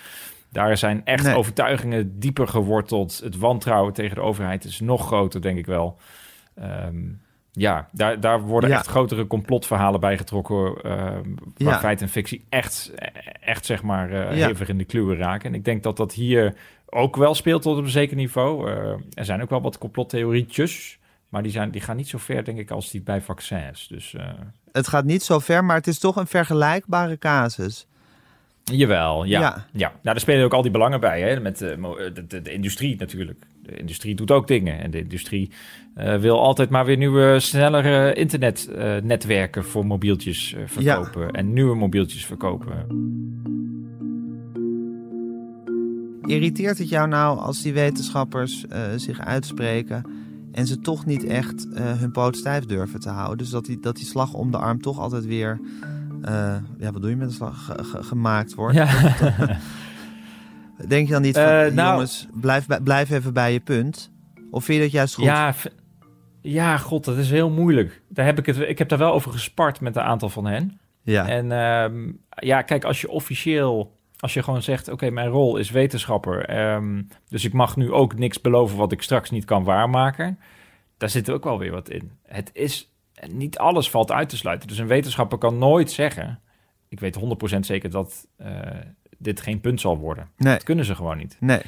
Daar 0.51 0.77
zijn 0.77 1.05
echt 1.05 1.23
Nee. 1.23 1.35
overtuigingen 1.35 2.19
dieper 2.19 2.47
geworteld. 2.47 3.19
Het 3.23 3.37
wantrouwen 3.37 3.93
tegen 3.93 4.15
de 4.15 4.21
overheid 4.21 4.63
is 4.63 4.79
nog 4.79 5.05
groter, 5.05 5.41
denk 5.41 5.57
ik 5.57 5.65
wel. 5.65 5.97
Ehm, 6.55 6.95
ja, 7.59 7.87
daar, 7.91 8.19
daar 8.19 8.41
worden 8.41 8.69
Ja. 8.69 8.75
echt 8.75 8.87
grotere 8.87 9.27
complotverhalen 9.27 9.99
bij 9.99 10.17
getrokken. 10.17 10.75
eh, 10.83 10.91
waar 10.93 11.21
Ja. 11.57 11.79
feit 11.79 12.01
en 12.01 12.09
fictie 12.09 12.45
echt, 12.49 12.91
echt 13.39 13.65
zeg 13.65 13.83
maar, 13.83 14.35
Ja. 14.35 14.47
hevig 14.47 14.67
in 14.67 14.77
de 14.77 14.83
kluwen 14.85 15.17
raken. 15.17 15.49
En 15.49 15.55
ik 15.55 15.65
denk 15.65 15.83
dat 15.83 15.97
dat 15.97 16.13
hier 16.13 16.53
ook 16.85 17.15
wel 17.15 17.35
speelt 17.35 17.61
tot 17.61 17.77
op 17.77 17.83
een 17.83 17.89
zeker 17.89 18.15
niveau. 18.15 18.69
Eh, 18.71 18.75
er 19.13 19.25
zijn 19.25 19.41
ook 19.41 19.49
wel 19.49 19.61
wat 19.61 19.77
complottheorietjes. 19.77 20.97
Maar 21.29 21.43
die, 21.43 21.51
zijn, 21.51 21.71
die 21.71 21.81
gaan 21.81 21.95
niet 21.95 22.07
zo 22.09 22.17
ver, 22.17 22.43
denk 22.43 22.57
ik, 22.59 22.71
als 22.71 22.91
die 22.91 23.01
bij 23.01 23.21
vaccins. 23.21 23.87
Dus 23.87 24.15
het 24.71 24.87
gaat 24.87 25.05
niet 25.05 25.23
zo 25.23 25.39
ver, 25.39 25.63
maar 25.65 25.75
het 25.75 25.87
is 25.87 25.99
toch 25.99 26.15
een 26.15 26.27
vergelijkbare 26.27 27.17
casus. 27.17 27.87
jawel, 28.63 29.23
ja. 29.23 29.39
Ja. 29.39 29.65
ja. 29.73 29.87
Nou, 29.87 29.99
daar 30.03 30.19
spelen 30.19 30.45
ook 30.45 30.53
al 30.53 30.61
die 30.61 30.71
belangen 30.71 30.99
bij. 30.99 31.21
Hè? 31.21 31.39
Met 31.39 31.57
de 31.57 32.41
industrie 32.43 32.95
natuurlijk. 32.97 33.39
De 33.69 33.77
industrie 33.77 34.15
doet 34.15 34.31
ook 34.31 34.47
dingen. 34.47 34.79
En 34.79 34.91
de 34.91 34.99
industrie 34.99 35.51
eh, 35.95 36.17
wil 36.17 36.39
altijd 36.39 36.69
maar 36.69 36.85
weer 36.85 36.97
nieuwe, 36.97 37.39
snellere 37.39 38.13
internetnetwerken 38.13 39.63
voor 39.65 39.85
mobieltjes 39.85 40.53
eh, 40.53 40.61
verkopen. 40.65 41.31
En 41.31 41.53
nieuwe 41.53 41.75
mobieltjes 41.75 42.25
verkopen. 42.25 42.85
Irriteert 46.21 46.77
het 46.77 46.89
jou 46.89 47.07
nou 47.07 47.39
als 47.39 47.61
die 47.61 47.73
wetenschappers 47.73 48.67
eh, 48.67 48.81
zich 48.95 49.19
uitspreken 49.19 50.05
en 50.51 50.67
ze 50.67 50.79
toch 50.79 51.05
niet 51.05 51.23
echt 51.25 51.67
hun 51.73 52.11
poot 52.11 52.37
stijf 52.37 52.65
durven 52.65 52.99
te 52.99 53.09
houden? 53.09 53.37
Dus 53.37 53.49
dat 53.49 53.65
die, 53.65 53.79
dat 53.79 53.95
die 53.95 54.05
slag 54.05 54.33
om 54.33 54.51
de 54.51 54.57
arm 54.57 54.81
toch 54.81 54.99
altijd 54.99 55.25
weer, 55.25 55.59
ja, 56.79 56.91
wat 56.91 57.01
doe 57.01 57.09
je 57.09 57.15
met 57.15 57.27
een 57.27 57.33
slag, 57.33 57.65
ge- 57.65 57.83
ge- 57.83 58.03
gemaakt 58.03 58.53
wordt? 58.55 58.75
Ja. 58.75 58.87
Denk 60.87 61.07
je 61.07 61.13
dan 61.13 61.21
niet 61.21 61.35
van, 61.35 61.43
Eh, 61.43 61.71
nou- 61.71 61.91
jongens, 61.91 62.27
blijf, 62.33 62.65
blijf 62.83 63.09
even 63.09 63.33
bij 63.33 63.53
je 63.53 63.59
punt? 63.59 64.11
Of 64.51 64.63
vind 64.65 64.77
je 64.77 64.83
dat 64.83 64.93
juist 64.93 65.15
goed? 65.15 65.23
Ja, 65.23 65.53
ja, 66.41 66.77
god, 66.77 67.05
dat 67.05 67.17
is 67.17 67.29
heel 67.29 67.49
moeilijk. 67.49 68.01
Daar 68.09 68.25
heb 68.25 68.37
ik, 68.37 68.45
het, 68.45 68.57
ik 68.59 68.77
heb 68.77 68.89
daar 68.89 68.97
wel 68.99 69.13
over 69.13 69.31
gespart 69.31 69.81
met 69.81 69.95
een 69.95 70.01
aantal 70.01 70.29
van 70.29 70.45
hen. 70.45 70.79
ja. 71.03 71.27
En 71.27 71.51
ehm, 71.51 72.11
ja, 72.29 72.61
kijk, 72.61 72.83
als 72.83 73.01
je 73.01 73.09
officieel, 73.09 73.97
als 74.19 74.33
je 74.33 74.43
gewoon 74.43 74.61
zegt, 74.61 74.87
oké, 74.87 75.09
mijn 75.09 75.27
rol 75.27 75.57
is 75.57 75.69
wetenschapper, 75.71 76.45
ehm, 76.45 77.01
dus 77.27 77.45
ik 77.45 77.53
mag 77.53 77.75
nu 77.75 77.91
ook 77.91 78.15
niks 78.17 78.41
beloven 78.41 78.77
wat 78.77 78.91
ik 78.91 79.01
straks 79.01 79.29
niet 79.29 79.45
kan 79.45 79.63
waarmaken, 79.63 80.39
daar 80.97 81.09
zit 81.09 81.29
ook 81.29 81.43
wel 81.43 81.59
weer 81.59 81.71
wat 81.71 81.89
in. 81.89 82.11
Het 82.25 82.49
is, 82.53 82.93
niet 83.31 83.57
alles 83.57 83.89
valt 83.89 84.11
uit 84.11 84.29
te 84.29 84.37
sluiten. 84.37 84.67
Dus 84.67 84.77
een 84.77 84.87
wetenschapper 84.87 85.37
kan 85.37 85.57
nooit 85.57 85.91
zeggen, 85.91 86.39
ik 86.89 86.99
weet 86.99 87.15
100% 87.15 87.65
zeker 87.65 87.89
dat, 87.89 88.27
eh, 88.37 88.61
dit 89.19 89.41
geen 89.41 89.59
punt 89.59 89.81
zal 89.81 89.97
worden. 89.97 90.29
Nee. 90.37 90.53
Dat 90.53 90.63
kunnen 90.63 90.85
ze 90.85 90.95
gewoon 90.95 91.17
niet. 91.17 91.37
Nee. 91.39 91.61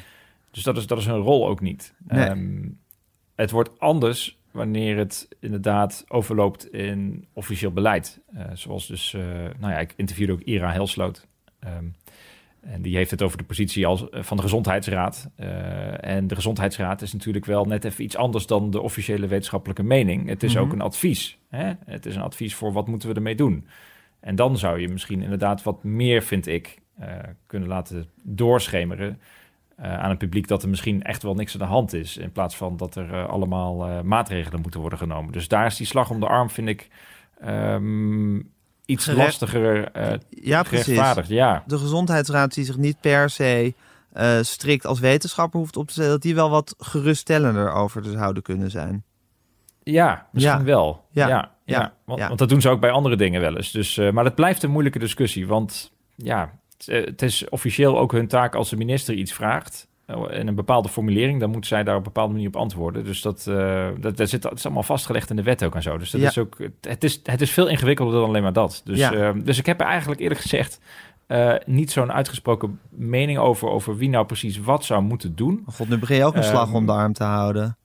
Dus 0.50 0.62
dat 0.62 0.76
is, 0.76 0.86
dat 0.86 0.98
is 0.98 1.06
hun 1.06 1.20
rol 1.20 1.48
ook 1.48 1.60
niet. 1.60 1.94
Nee. 1.98 2.24
Ehm, 2.24 2.68
het 3.34 3.50
wordt 3.50 3.80
anders 3.80 4.38
wanneer 4.50 4.96
het 4.96 5.28
inderdaad 5.40 6.04
overloopt 6.08 6.72
in 6.72 7.26
officieel 7.32 7.72
beleid. 7.72 8.20
Eh, 8.34 8.44
zoals 8.54 8.86
dus, 8.86 9.14
eh, 9.14 9.20
nou 9.58 9.72
ja, 9.72 9.78
ik 9.78 9.92
interviewde 9.96 10.32
ook 10.32 10.40
Ira 10.40 10.72
Helsloot. 10.72 11.26
Ehm, 11.58 11.84
en 12.60 12.82
die 12.82 12.96
heeft 12.96 13.10
het 13.10 13.22
over 13.22 13.38
de 13.38 13.44
positie 13.44 13.86
als, 13.86 14.08
eh, 14.10 14.22
van 14.22 14.36
de 14.36 14.42
Gezondheidsraad. 14.42 15.30
En 16.00 16.26
de 16.26 16.34
Gezondheidsraad 16.34 17.02
is 17.02 17.12
natuurlijk 17.12 17.44
wel 17.44 17.64
net 17.64 17.84
even 17.84 18.04
iets 18.04 18.16
anders 18.16 18.46
dan 18.46 18.70
de 18.70 18.80
officiële 18.80 19.26
wetenschappelijke 19.26 19.82
mening. 19.82 20.28
Het 20.28 20.42
is 20.42 20.54
Mhm. 20.54 20.62
ook 20.62 20.72
een 20.72 20.80
advies. 20.80 21.38
Hè? 21.48 21.72
Het 21.84 22.06
is 22.06 22.16
een 22.16 22.22
advies 22.22 22.54
voor 22.54 22.72
wat 22.72 22.88
moeten 22.88 23.08
we 23.08 23.14
ermee 23.14 23.34
doen. 23.34 23.66
En 24.20 24.36
dan 24.36 24.58
zou 24.58 24.80
je 24.80 24.88
misschien 24.88 25.22
inderdaad 25.22 25.62
wat 25.62 25.84
meer, 25.84 26.22
vind 26.22 26.46
ik, 26.46 26.80
kunnen 27.46 27.68
laten 27.68 28.06
doorschemeren 28.22 29.20
eh, 29.76 29.98
aan 29.98 30.08
het 30.10 30.18
publiek 30.18 30.48
dat 30.48 30.62
er 30.62 30.68
misschien 30.68 31.02
echt 31.02 31.22
wel 31.22 31.34
niks 31.34 31.52
aan 31.52 31.58
de 31.58 31.64
hand 31.74 31.92
is. 31.92 32.16
In 32.16 32.32
plaats 32.32 32.56
van 32.56 32.76
dat 32.76 32.94
er 32.94 33.12
eh, 33.14 33.28
allemaal 33.28 33.86
eh, 33.88 34.00
maatregelen 34.00 34.60
moeten 34.60 34.80
worden 34.80 34.98
genomen. 34.98 35.32
Dus 35.32 35.48
daar 35.48 35.66
is 35.66 35.76
die 35.76 35.86
slag 35.86 36.10
om 36.10 36.20
de 36.20 36.26
arm, 36.26 36.50
vind 36.50 36.68
ik, 36.68 36.88
ehm, 37.40 38.36
iets 38.84 39.04
Gerecht- 39.04 39.24
lastiger 39.24 39.90
eh 39.92 40.18
Ja, 40.30 40.62
precies. 40.62 41.26
Ja. 41.26 41.62
De 41.66 41.78
gezondheidsraad 41.78 42.54
die 42.54 42.64
zich 42.64 42.76
niet 42.76 43.00
per 43.00 43.30
se 43.30 43.74
eh, 44.12 44.38
strikt 44.40 44.86
als 44.86 45.00
wetenschapper 45.00 45.58
hoeft 45.60 45.76
op 45.76 45.86
te 45.86 45.92
stellen, 45.92 46.10
dat 46.10 46.22
die 46.22 46.34
wel 46.34 46.50
wat 46.50 46.74
geruststellender 46.78 47.72
over 47.72 48.04
zouden 48.04 48.42
kunnen 48.42 48.70
zijn. 48.70 49.04
Ja, 49.82 50.26
misschien 50.32 50.58
Ja. 50.58 50.64
wel. 50.64 51.04
Ja. 51.10 51.50
Ja. 51.64 51.92
Want, 52.04 52.20
Ja. 52.20 52.26
want 52.26 52.38
dat 52.38 52.48
doen 52.48 52.60
ze 52.60 52.68
ook 52.68 52.80
bij 52.80 52.90
andere 52.90 53.16
dingen 53.16 53.40
wel 53.40 53.56
eens. 53.56 53.70
Dus, 53.70 53.98
eh, 53.98 54.10
maar 54.10 54.24
het 54.24 54.34
blijft 54.34 54.62
een 54.62 54.70
moeilijke 54.70 54.98
discussie. 54.98 55.46
Want 55.46 55.92
ja, 56.16 56.52
het, 56.84 56.88
eh, 56.88 57.04
het 57.06 57.22
is 57.22 57.48
officieel 57.48 57.98
ook 57.98 58.12
hun 58.12 58.26
taak 58.28 58.54
als 58.54 58.70
de 58.70 58.76
minister 58.76 59.14
iets 59.14 59.32
vraagt. 59.32 59.90
eh, 60.06 60.38
in 60.38 60.46
een 60.48 60.54
bepaalde 60.54 60.88
formulering, 60.88 61.40
dan 61.40 61.50
moet 61.50 61.66
zij 61.66 61.82
daar 61.84 61.94
op 61.94 62.00
een 62.06 62.12
bepaalde 62.12 62.32
manier 62.32 62.48
op 62.48 62.56
antwoorden. 62.56 63.04
Dus 63.04 63.22
dat, 63.22 63.46
eh, 63.46 63.88
dat, 64.00 64.16
dat, 64.16 64.28
zit, 64.28 64.42
dat 64.42 64.52
is 64.52 64.64
allemaal 64.64 64.82
vastgelegd 64.82 65.30
in 65.30 65.36
de 65.36 65.42
wet 65.42 65.64
ook 65.64 65.74
en 65.74 65.82
zo. 65.82 65.98
Dus 65.98 66.10
dat 66.10 66.20
Ja. 66.20 66.28
is 66.28 66.38
ook, 66.38 66.56
het, 66.80 67.04
is, 67.04 67.20
het 67.22 67.40
is 67.40 67.50
veel 67.50 67.68
ingewikkelder 67.68 68.14
dan 68.20 68.28
alleen 68.28 68.42
maar 68.42 68.52
dat. 68.52 68.82
Dus, 68.84 68.98
Ja. 68.98 69.12
eh, 69.12 69.30
dus 69.44 69.58
ik 69.58 69.66
heb 69.66 69.80
er 69.80 69.86
eigenlijk 69.86 70.20
eerlijk 70.20 70.40
gezegd 70.40 70.80
eh, 71.26 71.54
niet 71.66 71.90
zo'n 71.90 72.12
uitgesproken 72.12 72.80
mening 72.90 73.38
over, 73.38 73.68
over 73.68 73.96
wie 73.96 74.08
nou 74.08 74.26
precies 74.26 74.58
wat 74.60 74.84
zou 74.84 75.02
moeten 75.02 75.34
doen. 75.34 75.64
God, 75.72 75.88
nu 75.88 75.98
begin 75.98 76.16
je 76.16 76.24
ook 76.24 76.36
een 76.36 76.44
slag 76.44 76.66
Ehm, 76.66 76.74
om 76.76 76.86
de 76.86 76.92
arm 76.92 77.12
te 77.12 77.24
houden. 77.24 77.76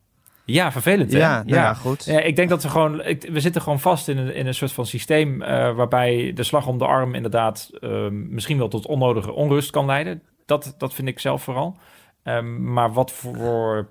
Ja, 0.53 0.71
vervelend 0.71 1.11
hè? 1.11 1.17
Ja, 1.17 1.35
nou 1.43 1.55
ja, 1.55 1.73
goed. 1.73 2.05
Ja, 2.05 2.19
ik 2.19 2.35
denk 2.35 2.49
dat 2.49 2.63
we 2.63 2.69
gewoon, 2.69 3.03
ik, 3.03 3.29
we 3.31 3.39
zitten 3.39 3.61
gewoon 3.61 3.79
vast 3.79 4.07
in 4.07 4.17
een, 4.17 4.33
in 4.35 4.47
een 4.47 4.53
soort 4.53 4.71
van 4.71 4.85
systeem 4.85 5.41
eh, 5.41 5.75
waarbij 5.75 6.31
de 6.35 6.43
slag 6.43 6.67
om 6.67 6.77
de 6.77 6.85
arm 6.85 7.15
inderdaad 7.15 7.69
ehm, 7.79 8.33
misschien 8.33 8.57
wel 8.57 8.67
tot 8.67 8.85
onnodige 8.85 9.31
onrust 9.31 9.69
kan 9.71 9.85
leiden. 9.85 10.21
Dat, 10.45 10.75
dat 10.77 10.93
vind 10.93 11.07
ik 11.07 11.19
zelf 11.19 11.43
vooral. 11.43 11.77
Ehm, 12.23 12.73
maar 12.73 12.93
wat 12.93 13.11
voor, 13.11 13.87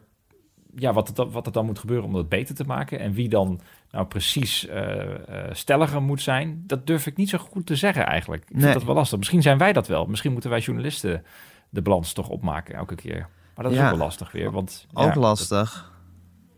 ja, 0.77 0.93
wat 0.93 1.07
het, 1.07 1.17
dan- 1.17 1.31
wat 1.31 1.45
het 1.45 1.55
dan 1.55 1.67
moet 1.67 1.79
gebeuren 1.79 2.07
om 2.07 2.13
dat 2.13 2.29
beter 2.29 2.55
te 2.55 2.65
maken 2.65 2.99
en 3.01 3.13
wie 3.13 3.29
dan 3.29 3.61
nou 3.91 4.07
precies 4.07 4.67
eh, 4.67 5.01
eh, 5.11 5.15
stelliger 5.53 6.03
moet 6.03 6.23
zijn, 6.23 6.63
dat 6.67 6.87
durf 6.87 7.07
ik 7.07 7.17
niet 7.17 7.29
zo 7.29 7.39
goed 7.39 7.67
te 7.67 7.77
zeggen 7.77 8.07
eigenlijk. 8.07 8.43
Ik 8.43 8.51
Nee. 8.53 8.61
vind 8.63 8.75
dat 8.75 8.85
wel 8.85 8.95
lastig. 8.95 9.19
Misschien 9.19 9.43
zijn 9.43 9.59
wij 9.59 9.73
dat 9.73 9.87
wel. 9.87 10.07
Misschien 10.07 10.33
moeten 10.33 10.51
wij 10.51 10.59
journalisten 10.61 11.25
de 11.71 11.83
balans 11.83 12.13
toch 12.13 12.29
opmaken 12.29 12.75
elke 12.75 12.95
keer. 12.95 13.29
Maar 13.55 13.65
dat 13.65 13.75
is 13.75 13.81
ook 13.81 13.89
wel 13.89 13.97
lastig 13.97 14.33
weer. 14.33 14.51
Want, 14.51 14.87
Ook 14.93 15.15
ja, 15.15 15.21
lastig. 15.21 15.95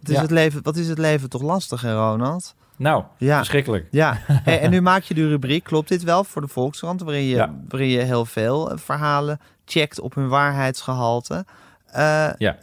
Het 0.00 0.08
is 0.08 0.14
Ja. 0.14 0.20
het 0.22 0.30
leven, 0.30 0.62
wat 0.62 0.76
is 0.76 0.88
het 0.88 0.98
leven 0.98 1.28
toch 1.30 1.42
lastig, 1.42 1.80
hè, 1.80 1.94
Ronald? 1.94 2.54
nou, 2.76 3.04
Ja. 3.16 3.36
verschrikkelijk. 3.36 3.86
Ja, 3.90 4.18
Hey, 4.44 4.60
en 4.60 4.70
nu 4.70 4.80
maak 4.80 5.02
je 5.02 5.14
de 5.14 5.28
rubriek, 5.28 5.64
klopt 5.64 5.88
dit 5.88 6.02
wel, 6.02 6.24
voor 6.24 6.42
de 6.42 6.48
Volkskrant, 6.48 7.02
waarin 7.02 7.22
je, 7.22 7.34
Ja. 7.36 7.54
waarin 7.68 7.88
je 7.88 7.98
heel 8.00 8.24
veel 8.24 8.70
eh, 8.70 8.78
verhalen 8.78 9.40
checkt 9.64 10.00
op 10.00 10.14
hun 10.14 10.28
waarheidsgehalte. 10.28 11.44
Eh, 11.86 12.30
Ja. 12.38 12.56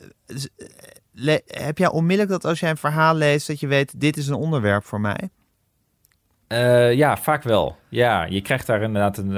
heb 1.46 1.78
jij 1.78 1.90
onmiddellijk 1.90 2.30
dat 2.30 2.46
als 2.46 2.60
jij 2.60 2.70
een 2.70 2.78
verhaal 2.78 3.16
leest, 3.16 3.48
dat 3.48 3.60
je 3.60 3.68
weet, 3.68 4.00
dit 4.00 4.18
is 4.18 4.28
een 4.28 4.34
onderwerp 4.36 4.84
voor 4.84 5.02
mij? 5.02 5.30
Eh, 6.48 6.94
ja, 6.94 7.18
vaak 7.18 7.44
wel. 7.44 7.78
Ja, 7.90 8.24
je 8.26 8.42
krijgt 8.42 8.68
daar 8.68 8.82
inderdaad 8.82 9.18
een 9.18 9.38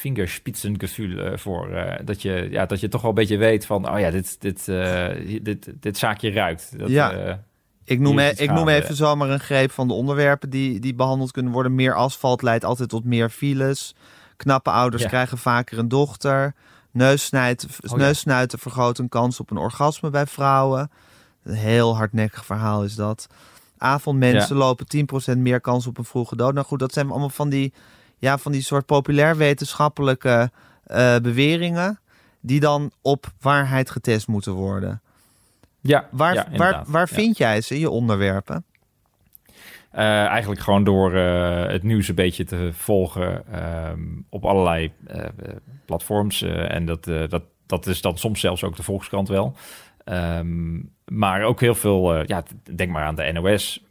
vingerspitsengevoel 0.00 1.18
eh, 1.18 1.36
voor. 1.38 1.70
eh, 1.70 1.98
dat, 2.04 2.22
je, 2.22 2.48
ja, 2.50 2.66
dat 2.66 2.80
je 2.80 2.88
toch 2.88 3.00
wel 3.00 3.10
een 3.10 3.16
beetje 3.16 3.36
weet 3.36 3.66
van, 3.66 3.90
oh 3.92 3.98
ja, 4.00 4.10
dit, 4.10 4.40
dit, 4.40 4.68
eh, 4.68 5.08
dit, 5.42 5.72
dit 5.80 5.98
zaakje 5.98 6.30
ruikt. 6.32 6.78
Dat, 6.78 6.88
Ja. 6.88 7.40
Ik 7.84 8.00
noem, 8.00 8.18
e- 8.18 8.32
ik 8.36 8.50
noem 8.52 8.68
even 8.68 8.94
zomaar 8.94 9.30
een 9.30 9.40
greep 9.40 9.70
van 9.70 9.88
de 9.88 9.94
onderwerpen 9.94 10.50
die, 10.50 10.80
die 10.80 10.94
behandeld 10.94 11.30
kunnen 11.30 11.52
worden. 11.52 11.74
Meer 11.74 11.94
asfalt 11.94 12.42
leidt 12.42 12.64
altijd 12.64 12.88
tot 12.88 13.04
meer 13.04 13.30
files. 13.30 13.94
Knappe 14.36 14.70
ouders 14.70 15.02
Ja. 15.02 15.08
krijgen 15.08 15.38
vaker 15.38 15.78
een 15.78 15.88
dochter. 15.88 16.54
Neussnuiten, 16.90 17.68
Oh 17.68 17.98
ja. 17.98 18.04
neussnuiten 18.04 18.58
vergroot 18.58 18.98
een 18.98 19.08
kans 19.08 19.40
op 19.40 19.50
een 19.50 19.56
orgasme 19.56 20.10
bij 20.10 20.26
vrouwen. 20.26 20.90
Een 21.42 21.54
heel 21.54 21.96
hardnekkig 21.96 22.44
verhaal 22.44 22.84
is 22.84 22.94
dat. 22.94 23.26
Avondmensen 23.78 24.56
lopen 24.56 24.86
10% 25.34 25.38
meer 25.38 25.60
kans 25.60 25.86
op 25.86 25.98
een 25.98 26.04
vroege 26.04 26.36
dood. 26.36 26.54
Nou 26.54 26.66
goed, 26.66 26.78
dat 26.78 26.92
zijn 26.92 27.10
allemaal 27.10 27.28
van 27.28 27.48
die, 27.48 27.72
ja, 28.20 28.38
van 28.38 28.52
die 28.52 28.62
soort 28.62 28.86
populair 28.86 29.36
wetenschappelijke 29.36 30.50
eh, 30.84 31.16
beweringen... 31.16 31.98
die 32.40 32.60
dan 32.60 32.90
op 33.02 33.26
waarheid 33.40 33.90
getest 33.90 34.28
moeten 34.28 34.52
worden. 34.52 35.00
ja, 35.80 36.08
Waar, 36.10 36.34
ja, 36.34 36.46
waar, 36.56 36.82
waar 36.86 37.08
Ja. 37.10 37.14
vind 37.14 37.36
jij 37.36 37.60
ze, 37.60 37.78
je 37.78 37.90
onderwerpen? 37.90 38.64
Eh, 39.90 40.24
eigenlijk 40.26 40.60
gewoon 40.60 40.84
door 40.84 41.14
eh, 41.14 41.66
het 41.72 41.82
nieuws 41.82 42.08
een 42.08 42.14
beetje 42.14 42.44
te 42.44 42.70
volgen 42.72 43.52
ehm, 43.52 44.00
op 44.28 44.44
allerlei 44.44 44.92
platforms. 45.84 46.42
en 46.42 46.86
dat, 46.86 47.04
dat, 47.04 47.42
dat 47.66 47.86
is 47.86 48.00
dan 48.00 48.18
soms 48.18 48.40
zelfs 48.40 48.64
ook 48.64 48.76
de 48.76 48.82
Volkskrant 48.82 49.28
wel. 49.28 49.56
Ehm, 50.10 50.78
maar 51.04 51.42
ook 51.42 51.60
heel 51.60 51.74
veel, 51.74 52.14
eh, 52.14 52.24
ja, 52.26 52.42
denk 52.74 52.90
maar 52.90 53.04
aan 53.04 53.14
de 53.14 53.30
NOS, 53.32 53.84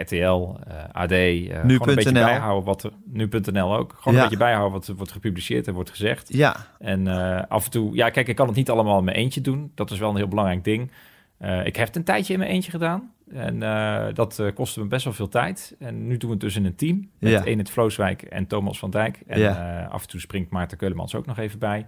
RTL, 0.00 0.56
AD. 0.92 1.10
gewoon 1.10 1.88
een 1.88 1.94
beetje 1.94 2.10
Nu.nl. 2.10 2.24
bijhouden 2.24 2.64
wat 2.64 2.82
er, 2.82 2.90
nu.nl 3.04 3.76
ook. 3.76 3.92
Gewoon 3.96 4.14
Ja. 4.14 4.18
een 4.22 4.28
beetje 4.28 4.44
bijhouden 4.44 4.72
wat 4.78 4.88
er 4.88 4.94
wordt 4.94 5.12
gepubliceerd 5.12 5.66
en 5.66 5.74
wordt 5.74 5.90
gezegd. 5.90 6.32
Ja, 6.34 6.56
En 6.78 7.06
eh, 7.06 7.42
af 7.48 7.64
en 7.64 7.70
toe, 7.70 7.94
ja, 7.94 8.10
kijk, 8.10 8.28
ik 8.28 8.36
kan 8.36 8.46
het 8.46 8.56
niet 8.56 8.70
allemaal 8.70 8.98
in 8.98 9.04
mijn 9.04 9.16
eentje 9.16 9.40
doen. 9.40 9.72
Dat 9.74 9.90
is 9.90 9.98
wel 9.98 10.10
een 10.10 10.16
heel 10.16 10.28
belangrijk 10.28 10.64
ding. 10.64 10.90
Eh, 11.38 11.66
ik 11.66 11.76
heb 11.76 11.86
het 11.86 11.96
een 11.96 12.04
tijdje 12.04 12.32
in 12.32 12.38
mijn 12.38 12.50
eentje 12.50 12.70
gedaan. 12.70 13.12
En 13.32 13.62
eh, 13.62 14.14
dat 14.14 14.38
eh, 14.38 14.46
kostte 14.54 14.80
me 14.80 14.86
best 14.86 15.04
wel 15.04 15.12
veel 15.12 15.28
tijd. 15.28 15.74
En 15.78 16.06
nu 16.06 16.16
doen 16.16 16.28
we 16.28 16.34
het 16.34 16.40
dus 16.44 16.56
in 16.56 16.64
een 16.64 16.74
team. 16.74 17.10
Met 17.18 17.32
Ja. 17.32 17.44
Enid 17.44 17.70
Vlooswijk 17.70 18.22
en 18.22 18.46
Thomas 18.46 18.78
van 18.78 18.90
Dijk. 18.90 19.20
En 19.26 19.40
Ja. 19.40 19.82
eh, 19.84 19.90
af 19.92 20.02
en 20.02 20.08
toe 20.08 20.20
springt 20.20 20.50
Maarten 20.50 20.78
Keulemans 20.78 21.14
ook 21.14 21.26
nog 21.26 21.38
even 21.38 21.58
bij. 21.58 21.86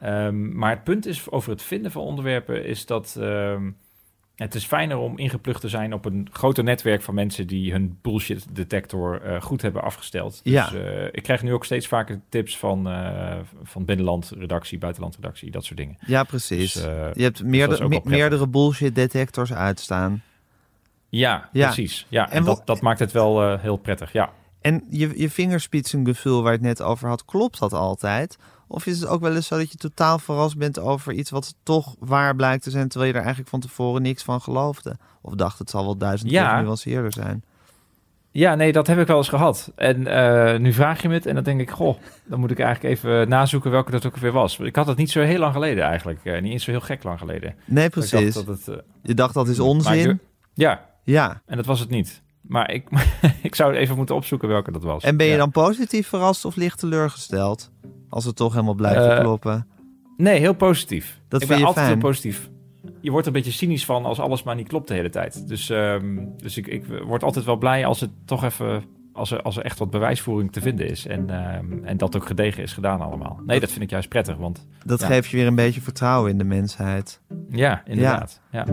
Ehm, 0.00 0.56
maar 0.58 0.70
het 0.70 0.84
punt 0.84 1.06
is 1.06 1.30
over 1.30 1.50
het 1.50 1.62
vinden 1.62 1.90
van 1.90 2.02
onderwerpen... 2.02 2.64
is 2.64 2.86
dat 2.86 3.16
ehm, 3.20 3.70
het 4.36 4.54
is 4.54 4.64
fijner 4.64 4.96
om 4.96 5.18
ingeplucht 5.18 5.60
te 5.60 5.68
zijn 5.68 5.92
op 5.92 6.04
een 6.04 6.28
groter 6.32 6.64
netwerk 6.64 7.02
van 7.02 7.14
mensen... 7.14 7.46
die 7.46 7.72
hun 7.72 7.98
bullshit 8.02 8.46
detector 8.56 9.20
goed 9.40 9.62
hebben 9.62 9.82
afgesteld. 9.82 10.40
Dus 10.44 10.52
Ja. 10.52 10.70
ik 11.12 11.22
krijg 11.22 11.42
nu 11.42 11.52
ook 11.52 11.64
steeds 11.64 11.86
vaker 11.86 12.20
tips 12.28 12.58
van, 12.58 12.88
van 13.62 13.84
binnenlandredactie, 13.84 14.78
buitenlandredactie, 14.78 15.50
dat 15.50 15.64
soort 15.64 15.78
dingen. 15.78 15.96
ja 16.06 16.22
precies. 16.24 16.72
Dus, 16.72 16.82
je 17.14 17.22
hebt 17.22 17.38
dat 17.38 17.46
meerdere, 17.46 17.88
me- 17.88 18.00
meerdere 18.04 18.46
bullshit 18.48 18.94
detectors 18.94 19.52
uitstaan. 19.52 20.22
Ja, 21.10 21.48
Ja. 21.52 21.64
precies. 21.66 22.06
Ja, 22.08 22.30
en, 22.30 22.44
dat, 22.44 22.62
dat 22.64 22.80
maakt 22.80 22.98
het 22.98 23.12
wel 23.12 23.42
eh, 23.42 23.60
heel 23.60 23.76
prettig. 23.76 24.12
Ja. 24.12 24.30
En 24.60 24.84
je, 24.88 25.12
je 25.18 25.30
vingerspitsengevoel 25.30 26.42
waar 26.42 26.52
je 26.52 26.58
het 26.58 26.66
net 26.66 26.82
over 26.82 27.08
had, 27.08 27.24
klopt 27.24 27.58
dat 27.58 27.72
altijd? 27.72 28.38
Of 28.68 28.86
is 28.86 29.00
het 29.00 29.08
ook 29.08 29.20
wel 29.20 29.34
eens 29.34 29.46
zo 29.46 29.56
dat 29.58 29.70
je 29.72 29.76
totaal 29.78 30.18
verrast 30.18 30.58
bent 30.58 30.78
over 30.78 31.12
iets 31.12 31.30
wat 31.30 31.54
toch 31.62 31.94
waar 31.98 32.36
blijkt 32.36 32.62
te 32.62 32.70
zijn, 32.70 32.88
terwijl 32.88 33.10
je 33.10 33.16
er 33.16 33.22
eigenlijk 33.24 33.50
van 33.50 33.60
tevoren 33.60 34.02
niks 34.02 34.22
van 34.22 34.40
geloofde? 34.40 34.96
Of 35.22 35.34
dacht 35.34 35.58
het 35.58 35.70
zal 35.70 35.84
wel 35.84 35.96
duizend 35.96 36.30
Ja. 36.30 36.74
keer 36.82 37.12
zijn? 37.12 37.44
ja, 38.32 38.54
nee, 38.54 38.72
dat 38.72 38.86
heb 38.86 38.98
ik 38.98 39.06
wel 39.06 39.16
eens 39.16 39.28
gehad. 39.28 39.72
En 39.76 40.06
eh, 40.06 40.58
nu 40.58 40.72
vraag 40.72 41.02
je 41.02 41.08
me 41.08 41.14
het 41.14 41.26
en 41.26 41.34
dan 41.34 41.44
denk 41.44 41.60
ik, 41.60 41.70
goh, 41.70 41.96
dan 42.24 42.40
moet 42.40 42.50
ik 42.50 42.58
eigenlijk 42.58 42.94
even 42.94 43.28
nazoeken 43.28 43.70
welke 43.70 43.90
dat 43.90 44.06
ook 44.06 44.16
weer 44.16 44.32
was. 44.32 44.58
Ik 44.58 44.76
had 44.76 44.86
het 44.86 44.96
niet 44.96 45.10
zo 45.10 45.20
heel 45.20 45.38
lang 45.38 45.52
geleden 45.52 45.84
eigenlijk. 45.84 46.20
eh, 46.24 46.42
niet 46.42 46.52
eens 46.52 46.64
zo 46.64 46.70
heel 46.70 46.80
gek 46.80 47.02
lang 47.02 47.18
geleden. 47.18 47.54
Nee, 47.64 47.82
Dat 47.90 47.90
precies. 47.90 48.34
dat 48.34 48.46
het, 48.46 48.82
Je 49.02 49.14
dacht 49.14 49.34
dat 49.34 49.48
is 49.48 49.60
onzin? 49.60 50.20
Ja, 50.54 50.88
Ja. 51.04 51.42
en 51.46 51.56
dat 51.56 51.66
was 51.66 51.80
het 51.80 51.88
niet. 51.90 52.22
Maar 52.40 52.70
ik, 52.72 52.88
ik 53.42 53.54
zou 53.54 53.74
even 53.74 53.96
moeten 53.96 54.14
opzoeken 54.14 54.48
welke 54.48 54.72
dat 54.72 54.82
was. 54.82 55.02
En 55.04 55.16
ben 55.16 55.26
je 55.26 55.32
Ja. 55.32 55.38
dan 55.38 55.50
positief 55.50 56.08
verrast 56.08 56.44
of 56.44 56.56
licht 56.56 56.78
teleurgesteld? 56.78 57.70
Als 58.08 58.24
het 58.24 58.36
toch 58.36 58.52
helemaal 58.52 58.74
blijft 58.74 59.04
Eh, 59.04 59.18
kloppen. 59.20 59.66
Nee, 60.16 60.38
heel 60.38 60.54
positief. 60.54 61.20
Dat 61.28 61.42
ik 61.42 61.46
vind 61.46 61.48
ben 61.48 61.58
je 61.58 61.64
altijd 61.64 61.86
fijn? 61.86 61.98
heel 61.98 62.08
positief. 62.08 62.50
Je 63.00 63.10
wordt 63.10 63.26
er 63.26 63.34
een 63.34 63.42
beetje 63.42 63.56
cynisch 63.58 63.84
van 63.84 64.04
als 64.04 64.18
alles 64.20 64.42
maar 64.42 64.54
niet 64.54 64.68
klopt 64.68 64.88
de 64.88 64.94
hele 64.94 65.08
tijd. 65.10 65.48
Dus, 65.48 65.70
ehm, 65.70 66.18
dus 66.36 66.56
ik, 66.56 66.66
ik 66.66 66.84
word 67.04 67.22
altijd 67.22 67.44
wel 67.44 67.56
blij 67.56 67.86
als 67.86 68.00
het 68.00 68.10
toch 68.24 68.44
even... 68.44 68.84
Als 69.12 69.30
er, 69.30 69.42
als 69.42 69.56
er 69.56 69.64
echt 69.64 69.78
wat 69.78 69.90
bewijsvoering 69.90 70.52
te 70.52 70.60
vinden 70.60 70.88
is. 70.88 71.06
En, 71.06 71.30
ehm, 71.30 71.84
en 71.84 71.96
dat 71.96 72.16
ook 72.16 72.26
gedegen 72.26 72.62
is 72.62 72.72
gedaan 72.72 73.00
allemaal. 73.00 73.40
Nee, 73.46 73.60
dat 73.60 73.70
vind 73.70 73.82
ik 73.82 73.90
juist 73.90 74.08
prettig. 74.08 74.36
Want 74.36 74.66
Dat 74.84 75.00
ja. 75.00 75.06
geeft 75.06 75.30
je 75.30 75.36
weer 75.36 75.46
een 75.46 75.54
beetje 75.54 75.80
vertrouwen 75.80 76.30
in 76.30 76.38
de 76.38 76.44
mensheid. 76.44 77.20
ja, 77.50 77.82
inderdaad. 77.84 78.40
Ja. 78.50 78.64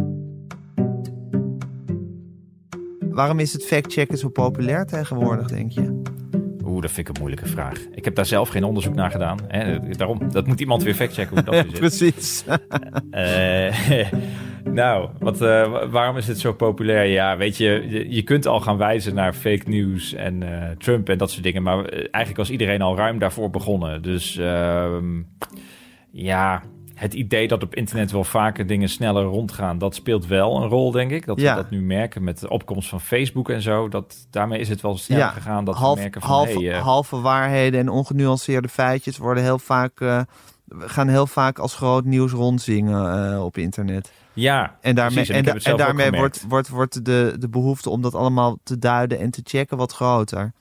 Waarom 3.17 3.39
is 3.39 3.53
het 3.53 3.65
factchecken 3.65 4.17
zo 4.17 4.29
populair 4.29 4.85
tegenwoordig, 4.85 5.47
denk 5.47 5.71
je? 5.71 6.01
Oeh, 6.65 6.81
dat 6.81 6.91
vind 6.91 7.09
ik 7.09 7.15
een 7.15 7.21
moeilijke 7.21 7.47
vraag. 7.47 7.79
Ik 7.91 8.05
heb 8.05 8.15
daar 8.15 8.25
zelf 8.25 8.49
geen 8.49 8.63
onderzoek 8.63 8.95
naar 8.95 9.11
gedaan. 9.11 9.37
Hè? 9.47 9.79
Daarom, 9.89 10.31
dat 10.31 10.47
moet 10.47 10.59
iemand 10.59 10.83
weer 10.83 10.93
factchecken 10.93 11.35
hoe 11.35 11.43
dat 11.45 11.53
ja, 11.55 11.61
zit. 11.61 11.79
Precies. 11.79 12.43
Uh, 13.11 14.11
nou, 14.81 15.09
wat, 15.19 15.41
uh, 15.41 15.83
waarom 15.91 16.17
is 16.17 16.27
het 16.27 16.39
zo 16.39 16.53
populair? 16.53 17.05
Ja, 17.05 17.37
weet 17.37 17.57
je, 17.57 18.05
je, 18.09 18.23
kunt 18.23 18.45
al 18.45 18.59
gaan 18.59 18.77
wijzen 18.77 19.15
naar 19.15 19.33
fake 19.33 19.69
news 19.69 20.13
en 20.13 20.41
uh, 20.41 20.69
Trump 20.77 21.09
en 21.09 21.17
dat 21.17 21.31
soort 21.31 21.43
dingen. 21.43 21.63
Maar 21.63 21.85
eigenlijk 21.89 22.37
was 22.37 22.49
iedereen 22.49 22.81
al 22.81 22.97
ruim 22.97 23.19
daarvoor 23.19 23.49
begonnen. 23.49 24.01
Dus 24.01 24.37
ehm, 24.37 25.21
ja, 26.11 26.63
het 26.97 27.13
idee 27.13 27.47
dat 27.47 27.63
op 27.63 27.75
internet 27.75 28.11
wel 28.11 28.23
vaker 28.23 28.67
dingen 28.67 28.89
sneller 28.89 29.23
rondgaan, 29.23 29.77
dat 29.77 29.95
speelt 29.95 30.25
wel 30.25 30.61
een 30.61 30.67
rol, 30.67 30.91
denk 30.91 31.11
ik. 31.11 31.25
Dat 31.25 31.37
we 31.39 31.43
dat 31.43 31.69
nu 31.69 31.81
merken 31.81 32.23
met 32.23 32.39
de 32.39 32.49
opkomst 32.49 32.89
van 32.89 33.01
Facebook 33.01 33.49
en 33.49 33.61
zo. 33.61 33.87
Dat, 33.87 34.27
daarmee 34.29 34.59
is 34.59 34.69
het 34.69 34.81
wel 34.81 34.97
sneller 34.97 35.27
gegaan 35.27 35.65
dat 35.65 35.75
half, 35.75 35.95
we 35.95 36.01
merken 36.01 36.21
van... 36.21 36.29
Half, 36.29 36.53
hey, 36.53 36.61
uh, 36.61 36.81
halve 36.81 37.21
waarheden 37.21 37.79
en 37.79 37.89
ongenuanceerde 37.89 38.67
feitjes 38.67 39.17
worden 39.17 39.43
heel 39.43 39.59
vaak, 39.59 39.99
uh, 39.99 40.21
gaan 40.69 41.07
heel 41.07 41.27
vaak 41.27 41.59
als 41.59 41.75
groot 41.75 42.05
nieuws 42.05 42.31
rondzingen 42.31 43.33
uh, 43.33 43.43
op 43.43 43.57
internet. 43.57 44.11
Ja, 44.33 44.77
en 44.81 44.95
daarmee, 44.95 45.27
en, 45.27 45.45
en, 45.45 45.59
en 45.59 45.77
daarmee 45.77 46.11
wordt, 46.11 46.45
wordt, 46.47 46.69
wordt 46.69 47.05
de, 47.05 47.35
de 47.39 47.49
behoefte 47.49 47.89
om 47.89 48.01
dat 48.01 48.15
allemaal 48.15 48.57
te 48.63 48.79
duiden 48.79 49.19
en 49.19 49.31
te 49.31 49.41
checken 49.43 49.77
wat 49.77 49.93
groter. 49.93 50.51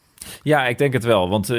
Ja, 0.42 0.66
ik 0.66 0.78
denk 0.78 0.92
het 0.92 1.04
wel. 1.04 1.28
Want 1.28 1.50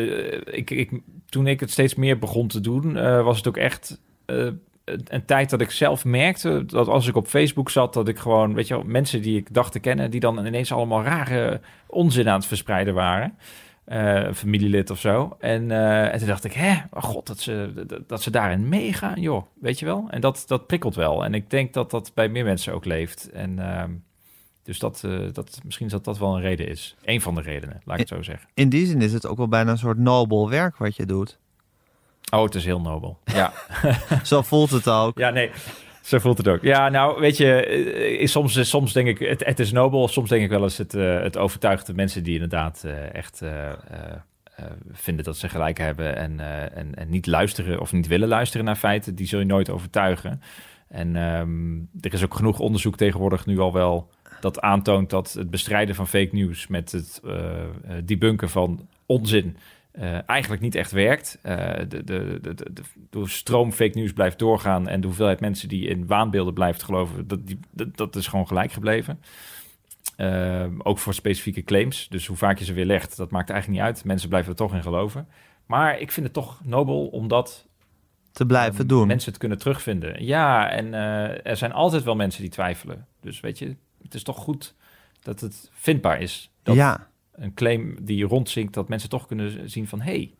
ik, 0.46 0.70
ik, 0.70 1.02
toen 1.30 1.48
ik 1.48 1.60
het 1.60 1.72
steeds 1.72 1.96
meer 1.96 2.20
begon 2.20 2.48
te 2.48 2.60
doen, 2.60 2.94
was 3.24 3.38
het 3.38 3.48
ook 3.48 3.58
echt 3.58 4.00
een 5.04 5.26
tijd 5.26 5.50
dat 5.50 5.62
ik 5.62 5.72
zelf 5.72 6.06
merkte 6.06 6.66
dat 6.66 6.88
als 6.88 7.08
ik 7.08 7.16
op 7.16 7.28
Facebook 7.28 7.70
zat, 7.70 7.94
dat 7.94 8.08
ik 8.08 8.20
gewoon, 8.20 8.54
weet 8.54 8.68
je 8.68 8.74
wel, 8.74 8.84
mensen 8.84 9.22
die 9.22 9.38
ik 9.38 9.54
dacht 9.54 9.72
te 9.72 9.80
kennen, 9.80 10.12
die 10.12 10.20
dan 10.20 10.46
ineens 10.46 10.72
allemaal 10.72 11.04
rare 11.04 11.62
onzin 11.88 12.30
aan 12.30 12.38
het 12.38 12.46
verspreiden 12.46 12.94
waren. 12.94 13.38
Uh, 13.88 14.34
familielid 14.34 14.90
of 14.90 15.00
zo. 15.00 15.36
En, 15.40 15.70
uh, 15.70 16.14
en 16.14 16.18
toen 16.18 16.28
dacht 16.28 16.44
ik, 16.44 16.54
hè, 16.54 16.76
oh 16.92 17.04
god, 17.04 17.28
dat 17.28 17.40
ze, 17.40 17.86
dat, 18.08 18.22
ze 18.22 18.32
daarin 18.32 18.70
meegaan, 18.70 19.22
joh. 19.22 19.46
Weet 19.62 19.80
je 19.80 19.86
wel? 19.86 20.08
En 20.10 20.22
dat, 20.22 20.44
dat 20.48 20.68
prikkelt 20.68 20.96
wel. 20.96 21.26
En 21.26 21.34
ik 21.34 21.50
denk 21.50 21.74
dat 21.74 21.92
dat 21.92 22.12
bij 22.14 22.30
meer 22.30 22.44
mensen 22.44 22.74
ook 22.74 22.86
leeft. 22.86 23.30
En 23.32 23.52
uh, 23.60 23.84
dus 24.64 24.80
dat, 24.80 25.04
dat, 25.32 25.60
misschien 25.64 25.88
dat 25.88 26.04
dat 26.04 26.18
wel 26.18 26.36
een 26.36 26.42
reden 26.42 26.68
is. 26.68 26.96
Een 27.04 27.22
van 27.22 27.36
de 27.36 27.42
redenen, 27.42 27.82
laat 27.86 28.00
ik 28.00 28.10
het 28.10 28.18
zo 28.18 28.24
zeggen. 28.24 28.50
In 28.54 28.70
die 28.70 28.86
zin 28.86 29.02
is 29.02 29.14
het 29.14 29.28
ook 29.28 29.38
wel 29.38 29.48
bijna 29.48 29.72
een 29.72 29.78
soort 29.78 29.98
nobel 29.98 30.50
werk 30.50 30.78
wat 30.78 30.96
je 30.96 31.06
doet. 31.06 31.40
Oh, 32.34 32.44
het 32.44 32.56
is 32.56 32.66
heel 32.66 32.82
nobel. 32.82 33.20
Ja. 33.24 33.54
Zo 34.24 34.42
voelt 34.42 34.70
het 34.70 34.88
ook. 34.88 35.18
Ja, 35.18 35.30
nee. 35.30 35.52
Zo 36.02 36.20
voelt 36.20 36.38
het 36.38 36.48
ook. 36.48 36.62
Ja, 36.62 36.90
nou, 36.90 37.20
weet 37.20 37.38
je, 37.38 37.66
eh, 37.66 38.28
soms, 38.28 38.70
soms 38.70 38.94
denk 38.94 39.08
ik, 39.08 39.20
het, 39.20 39.46
het 39.46 39.60
is 39.60 39.72
nobel. 39.72 40.08
Soms 40.08 40.30
denk 40.30 40.44
ik 40.44 40.50
wel 40.50 40.64
eens, 40.64 40.78
het, 40.78 40.94
uh, 40.94 41.20
het 41.20 41.38
overtuigt 41.38 41.86
de 41.86 41.94
mensen 41.94 42.24
die 42.24 42.34
inderdaad 42.34 42.84
uh, 42.86 43.14
echt 43.14 43.42
uh, 43.42 43.72
vinden 44.92 45.26
dat 45.26 45.38
ze 45.38 45.50
gelijk 45.50 45.78
hebben 45.78 46.16
en, 46.16 46.40
en, 46.74 46.96
en 46.96 47.10
niet 47.10 47.26
luisteren 47.26 47.80
of 47.80 47.92
niet 47.92 48.08
willen 48.08 48.28
luisteren 48.28 48.66
naar 48.66 48.76
feiten. 48.76 49.16
Die 49.16 49.28
zul 49.28 49.40
je 49.40 49.46
nooit 49.46 49.70
overtuigen. 49.70 50.42
En 50.88 51.16
um, 51.16 51.90
er 52.02 52.14
is 52.14 52.24
ook 52.24 52.36
genoeg 52.36 52.60
onderzoek 52.60 52.98
tegenwoordig 52.98 53.46
nu 53.46 53.60
al 53.60 53.74
wel 53.74 54.10
dat 54.40 54.62
aantoont 54.62 55.10
dat 55.10 55.34
het 55.34 55.50
bestrijden 55.50 55.96
van 55.96 56.08
fake 56.08 56.36
news 56.36 56.68
met 56.68 56.92
het 56.92 57.22
debunken 58.06 58.50
van 58.50 58.88
onzin 59.06 59.58
uh, 60.00 60.30
eigenlijk 60.30 60.62
niet 60.62 60.76
echt 60.76 60.92
werkt. 60.92 61.40
Uh, 61.44 61.56
de, 61.88 62.04
de, 62.04 62.40
de, 62.42 62.56
de, 63.10 63.28
stroom 63.28 63.72
fake 63.72 63.98
news 63.98 64.14
blijft 64.14 64.40
doorgaan 64.40 64.88
en 64.88 65.02
de 65.02 65.08
hoeveelheid 65.08 65.40
mensen 65.40 65.68
die 65.68 65.88
in 65.88 66.08
waanbeelden 66.08 66.54
blijft 66.54 66.84
geloven, 66.84 67.28
dat, 67.28 67.48
die, 67.48 67.60
dat, 67.72 68.16
is 68.16 68.28
gewoon 68.28 68.48
gelijk 68.48 68.72
gebleven. 68.72 69.22
Uh, 70.18 70.66
ook 70.78 70.98
voor 70.98 71.14
specifieke 71.14 71.64
claims. 71.64 72.08
Dus 72.10 72.28
hoe 72.28 72.38
vaak 72.38 72.60
je 72.60 72.66
ze 72.66 72.74
weer 72.74 72.86
legt, 72.86 73.18
dat 73.18 73.32
maakt 73.32 73.50
eigenlijk 73.50 73.80
niet 73.80 73.90
uit. 73.90 74.06
Mensen 74.06 74.30
blijven 74.30 74.52
er 74.52 74.58
toch 74.58 74.74
in 74.74 74.82
geloven. 74.82 75.28
Maar 75.66 76.00
ik 76.00 76.12
vind 76.12 76.26
het 76.26 76.36
toch 76.36 76.62
nobel 76.64 77.08
om 77.08 77.28
dat 77.28 77.68
te 78.32 78.46
blijven 78.46 78.82
um, 78.82 78.88
doen. 78.88 79.08
Mensen 79.08 79.30
het 79.30 79.40
kunnen 79.40 79.58
terugvinden. 79.58 80.26
Ja, 80.26 80.70
en 80.70 80.94
er 81.44 81.58
zijn 81.58 81.72
altijd 81.72 82.04
wel 82.04 82.16
mensen 82.16 82.42
die 82.42 82.52
twijfelen. 82.52 83.08
Dus 83.22 83.40
weet 83.40 83.60
je, 83.60 83.76
het 84.02 84.14
is 84.14 84.24
toch 84.24 84.38
goed 84.38 84.76
dat 85.20 85.40
het 85.40 85.70
vindbaar 85.74 86.22
is. 86.22 86.52
Dat, 86.64 86.76
ja 86.76 87.08
een 87.38 87.54
claim 87.54 87.98
die 88.02 88.26
rondzinkt, 88.26 88.74
dat 88.74 88.90
mensen 88.90 89.10
toch 89.10 89.28
kunnen 89.28 89.70
zien 89.70 89.88
van... 89.88 90.02
hey, 90.02 90.34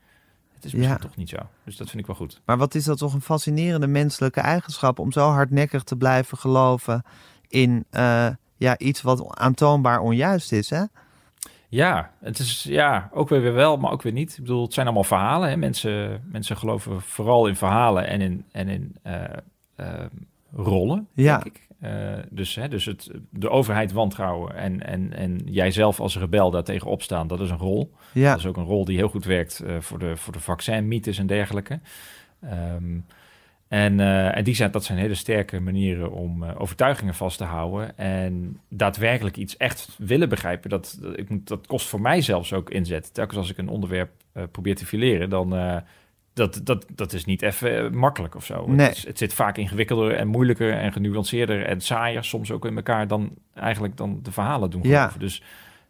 het 0.54 0.66
is 0.66 0.74
misschien 0.74 0.98
toch 0.98 1.16
niet 1.16 1.30
zo. 1.30 1.38
Dus 1.64 1.78
dat 1.78 1.90
vind 1.90 2.00
ik 2.00 2.08
wel 2.08 2.16
goed. 2.16 2.42
Maar 2.46 2.58
wat 2.58 2.76
is 2.76 2.84
dat 2.84 2.98
toch 2.98 3.14
een 3.14 3.22
fascinerende 3.22 3.88
menselijke 3.88 4.40
eigenschap... 4.40 5.00
om 5.00 5.12
zo 5.12 5.30
hardnekkig 5.30 5.84
te 5.84 5.96
blijven 5.96 6.38
geloven 6.38 7.04
in 7.48 7.86
uh, 7.92 8.28
ja, 8.56 8.78
iets 8.78 9.02
wat 9.02 9.38
aantoonbaar 9.38 10.00
onjuist 10.00 10.52
is, 10.52 10.70
hè? 10.70 10.84
Ja, 11.70 12.12
het 12.20 12.40
is 12.40 12.64
ja, 12.64 13.10
ook 13.14 13.30
weer 13.30 13.54
wel, 13.54 13.78
maar 13.78 13.92
ook 13.92 14.02
weer 14.02 14.14
niet. 14.14 14.32
Ik 14.32 14.40
bedoel, 14.40 14.64
het 14.64 14.74
zijn 14.74 14.86
allemaal 14.86 15.04
verhalen. 15.04 15.50
Hè? 15.50 15.58
Mensen, 15.58 16.24
mensen 16.32 16.58
geloven 16.58 17.02
vooral 17.02 17.48
in 17.48 17.56
verhalen 17.56 18.08
en 18.08 18.22
in, 18.22 18.46
en 18.52 18.68
in 18.68 18.96
uh, 19.08 19.24
uh, 19.78 20.06
rollen, 20.54 21.08
ja. 21.14 21.40
denk 21.40 21.56
ik. 21.56 21.67
Uh, 21.88 21.94
dus 22.30 22.56
hè, 22.56 22.68
dus 22.68 22.86
het, 22.86 23.12
de 23.30 23.50
overheid 23.50 23.92
wantrouwen 23.92 24.56
en, 24.56 24.86
en, 24.86 25.14
en 25.14 25.42
jijzelf 25.46 26.00
als 26.00 26.18
rebel 26.18 26.52
daartegen 26.52 26.88
opstaan, 26.88 27.28
dat 27.28 27.40
is 27.40 27.50
een 27.50 27.58
rol. 27.58 27.94
Ja. 28.14 28.30
Dat 28.30 28.40
is 28.40 28.46
ook 28.46 28.58
een 28.58 28.64
rol 28.64 28.86
die 28.86 28.98
heel 28.98 29.10
goed 29.10 29.26
werkt 29.26 29.64
uh, 29.66 29.80
voor, 29.80 30.00
de, 30.00 30.18
voor 30.18 30.34
de 30.34 30.40
vaccinmythes 30.40 31.18
en 31.18 31.28
dergelijke. 31.28 31.80
Um, 32.44 33.06
en, 33.68 34.00
uh, 34.00 34.38
en 34.38 34.44
die 34.44 34.56
zijn, 34.56 34.72
dat 34.72 34.84
zijn 34.84 34.98
hele 34.98 35.16
sterke 35.16 35.60
manieren 35.60 36.12
om 36.12 36.44
overtuigingen 36.44 37.14
vast 37.14 37.38
te 37.38 37.44
houden. 37.44 37.98
En 37.98 38.60
daadwerkelijk 38.70 39.38
iets 39.38 39.58
echt 39.58 39.96
willen 39.98 40.30
begrijpen, 40.30 40.70
dat, 40.70 40.98
dat, 41.02 41.18
ik, 41.18 41.48
dat 41.48 41.68
kost 41.68 41.88
voor 41.88 42.02
mij 42.02 42.22
zelfs 42.22 42.54
ook 42.54 42.70
inzet. 42.70 43.14
Telkens 43.14 43.38
als 43.38 43.50
ik 43.50 43.58
een 43.58 43.70
onderwerp 43.70 44.12
probeer 44.52 44.76
te 44.76 44.86
fileren, 44.86 45.30
dan 45.30 45.54
dat, 46.38 46.62
dat, 46.64 46.86
dat 46.96 47.14
is 47.14 47.26
niet 47.26 47.42
even 47.42 47.86
eh, 47.86 47.92
makkelijk 47.92 48.36
of 48.36 48.46
zo. 48.46 48.68
Nee. 48.68 48.88
Het, 48.88 49.04
het, 49.04 49.18
zit 49.18 49.34
vaak 49.34 49.58
ingewikkelder 49.58 50.16
en 50.16 50.28
moeilijker 50.28 50.74
en 50.74 50.92
genuanceerder 50.92 51.66
en 51.66 51.82
saaier 51.82 52.24
soms 52.24 52.52
ook 52.52 52.66
in 52.66 52.76
elkaar 52.76 53.08
dan 53.08 53.34
eigenlijk 53.54 53.98
dan 53.98 54.20
de 54.24 54.32
verhalen 54.32 54.70
doen. 54.70 54.82
Ja. 54.84 55.12
Dus 55.18 55.42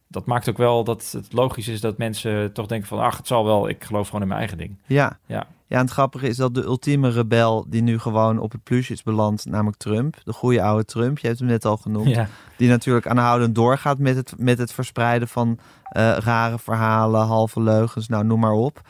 dat 0.08 0.26
maakt 0.26 0.50
ook 0.50 0.58
wel 0.58 0.84
dat 0.84 1.12
het 1.12 1.34
logisch 1.34 1.68
is 1.68 1.82
dat 1.82 1.98
mensen 1.98 2.54
toch 2.54 2.66
denken 2.66 2.88
van... 2.88 3.00
ach, 3.00 3.18
het 3.18 3.28
zal 3.28 3.46
wel, 3.46 3.70
ik 3.70 3.84
geloof 3.84 4.06
gewoon 4.06 4.22
in 4.22 4.28
mijn 4.28 4.40
eigen 4.40 4.58
ding. 4.58 4.76
Ja, 4.86 5.18
ja. 5.26 5.48
ja 5.68 5.78
en 5.78 5.82
het 5.82 5.92
grappige 5.92 6.28
is 6.28 6.38
dat 6.38 6.56
de 6.56 6.64
ultieme 6.64 7.10
rebel 7.10 7.66
die 7.68 7.82
nu 7.82 8.00
gewoon 8.00 8.40
op 8.40 8.52
het 8.52 8.64
plusje 8.64 8.94
is 8.94 9.04
beland... 9.04 9.46
namelijk 9.46 9.78
Trump, 9.78 10.16
de 10.24 10.34
goede 10.34 10.62
oude 10.62 10.86
Trump, 10.86 11.20
je 11.20 11.28
hebt 11.28 11.40
hem 11.40 11.48
net 11.48 11.66
al 11.66 11.78
genoemd... 11.78 12.10
Ja. 12.10 12.28
die 12.58 12.70
natuurlijk 12.70 13.08
aanhoudend 13.08 13.56
doorgaat 13.56 14.00
met 14.00 14.16
het, 14.16 14.34
met 14.38 14.58
het 14.58 14.74
verspreiden 14.74 15.28
van 15.28 15.50
uh, 15.50 16.18
rare 16.18 16.60
verhalen, 16.60 17.26
halve 17.26 17.62
leugens, 17.62 18.08
nou 18.08 18.26
noem 18.26 18.40
maar 18.40 18.52
op... 18.52 18.82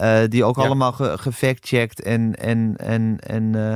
Uh, 0.00 0.18
die 0.28 0.44
ook 0.44 0.56
ja. 0.56 0.62
allemaal 0.62 0.92
ge 0.92 1.18
gefactcheckt 1.18 2.02
en, 2.02 2.34
en, 2.34 2.76
en, 2.76 3.18
en 3.20 3.42
uh, 3.54 3.74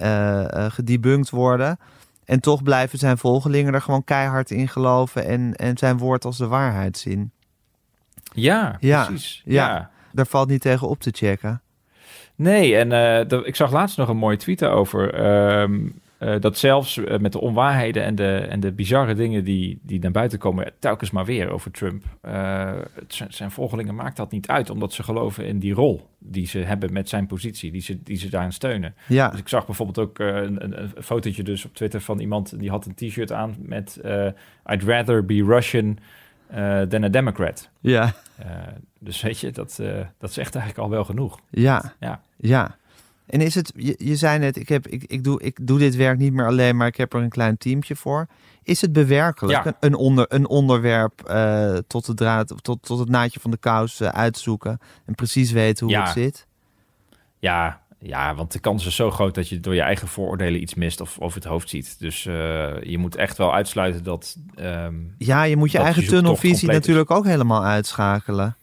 uh, 0.00 0.64
gedebunked 0.70 1.30
worden. 1.30 1.78
En 2.24 2.40
toch 2.40 2.62
blijven 2.62 2.98
zijn 2.98 3.18
volgelingen 3.18 3.74
er 3.74 3.82
gewoon 3.82 4.04
keihard 4.04 4.50
in 4.50 4.68
geloven 4.68 5.24
en, 5.26 5.54
en 5.54 5.78
zijn 5.78 5.98
woord 5.98 6.24
als 6.24 6.38
de 6.38 6.46
waarheid 6.46 6.98
zien. 6.98 7.30
Ja, 8.32 8.76
ja 8.80 9.04
precies. 9.04 9.42
Ja. 9.44 9.68
ja. 9.68 9.90
daar 10.12 10.26
valt 10.26 10.48
niet 10.48 10.60
tegen 10.60 10.88
op 10.88 11.00
te 11.00 11.10
checken. 11.12 11.62
Nee, 12.34 12.76
en 12.76 12.88
de, 13.28 13.42
ik 13.44 13.56
zag 13.56 13.72
laatst 13.72 13.96
nog 13.96 14.08
een 14.08 14.16
mooie 14.16 14.36
tweet 14.36 14.64
over. 14.64 15.24
Um, 15.60 16.00
uh, 16.24 16.40
dat 16.40 16.58
zelfs 16.58 16.96
uh, 16.96 17.18
met 17.18 17.32
de 17.32 17.40
onwaarheden 17.40 18.04
en 18.04 18.14
de, 18.14 18.36
en 18.36 18.60
de 18.60 18.72
bizarre 18.72 19.14
dingen 19.14 19.44
die, 19.44 19.78
die 19.82 20.00
naar 20.00 20.10
buiten 20.10 20.38
komen, 20.38 20.72
telkens 20.78 21.10
maar 21.10 21.24
weer 21.24 21.50
over 21.50 21.70
Trump. 21.70 22.04
Uh, 22.26 22.72
zijn, 23.08 23.32
zijn 23.32 23.50
volgelingen 23.50 23.94
maakt 23.94 24.16
dat 24.16 24.30
niet 24.30 24.48
uit, 24.48 24.70
omdat 24.70 24.92
ze 24.92 25.02
geloven 25.02 25.46
in 25.46 25.58
die 25.58 25.74
rol 25.74 26.08
die 26.18 26.46
ze 26.46 26.58
hebben 26.58 26.92
met 26.92 27.08
zijn 27.08 27.26
positie, 27.26 27.72
die 27.72 27.80
ze, 27.80 28.02
die 28.02 28.16
ze 28.16 28.28
daarin 28.28 28.52
steunen. 28.52 28.94
Ja. 29.08 29.28
Dus 29.28 29.40
ik 29.40 29.48
zag 29.48 29.66
bijvoorbeeld 29.66 29.98
ook 29.98 30.18
een, 30.18 30.64
een, 30.64 30.82
een, 30.82 31.02
fotootje 31.02 31.42
dus 31.42 31.64
op 31.64 31.74
Twitter 31.74 32.00
van 32.00 32.18
iemand 32.18 32.58
die 32.58 32.70
had 32.70 32.86
een 32.86 32.94
t-shirt 32.94 33.32
aan 33.32 33.56
met 33.58 34.00
I'd 34.66 34.82
rather 34.82 35.24
be 35.24 35.44
Russian 35.44 35.98
than 36.88 37.04
a 37.04 37.08
Democrat. 37.08 37.70
Ja. 37.80 38.14
dus 38.98 39.22
weet 39.22 39.40
je, 39.40 39.50
dat, 39.50 39.80
dat 40.18 40.32
zegt 40.32 40.54
eigenlijk 40.54 40.84
al 40.84 40.90
wel 40.90 41.04
genoeg. 41.04 41.40
Ja. 41.50 41.94
Ja. 42.00 42.20
Ja. 42.36 42.76
En 43.26 43.40
is 43.40 43.54
het, 43.54 43.72
je, 43.76 43.94
je 43.98 44.16
zei 44.16 44.38
net, 44.38 44.56
ik, 44.56 44.68
heb, 44.68 44.86
ik, 44.86 45.04
ik, 45.06 45.24
doe, 45.24 45.42
ik 45.42 45.58
doe 45.66 45.78
dit 45.78 45.96
werk 45.96 46.18
niet 46.18 46.32
meer 46.32 46.46
alleen, 46.46 46.76
maar 46.76 46.86
ik 46.86 46.96
heb 46.96 47.12
er 47.14 47.22
een 47.22 47.28
klein 47.28 47.56
teamje 47.58 47.96
voor. 47.96 48.26
Is 48.62 48.80
het 48.80 48.92
bewerkelijk, 48.92 49.64
Ja. 49.64 49.66
een, 49.66 49.74
een, 49.80 49.94
onder, 49.94 50.26
een 50.28 50.48
onderwerp 50.48 51.20
eh, 51.26 51.76
tot, 51.86 52.06
de 52.06 52.14
draad, 52.14 52.54
tot, 52.62 52.82
tot 52.82 52.98
het 52.98 53.08
naadje 53.08 53.40
van 53.40 53.50
de 53.50 53.56
kous 53.56 54.00
eh, 54.00 54.08
uitzoeken 54.08 54.78
en 55.06 55.14
precies 55.14 55.50
weten 55.52 55.86
hoe 55.86 55.94
Ja. 55.94 56.02
het 56.04 56.12
zit? 56.12 56.46
Ja, 57.38 57.82
ja, 57.98 58.34
want 58.34 58.52
de 58.52 58.58
kans 58.58 58.86
is 58.86 58.96
zo 58.96 59.10
groot 59.10 59.34
dat 59.34 59.48
je 59.48 59.60
door 59.60 59.74
je 59.74 59.80
eigen 59.80 60.08
vooroordelen 60.08 60.60
iets 60.62 60.74
mist 60.74 61.00
of 61.00 61.18
over 61.20 61.36
het 61.38 61.48
hoofd 61.48 61.68
ziet. 61.68 61.98
Dus 61.98 62.26
eh, 62.26 62.32
je 62.82 62.98
moet 62.98 63.16
echt 63.16 63.36
wel 63.36 63.54
uitsluiten 63.54 64.02
dat. 64.04 64.36
ehm, 64.54 64.94
Ja, 65.18 65.42
je 65.42 65.56
moet 65.56 65.70
je 65.70 65.78
eigen 65.78 66.06
tunnelvisie 66.06 66.68
is. 66.68 66.74
natuurlijk 66.74 67.10
ook 67.10 67.24
helemaal 67.24 67.64
uitschakelen. 67.64 68.56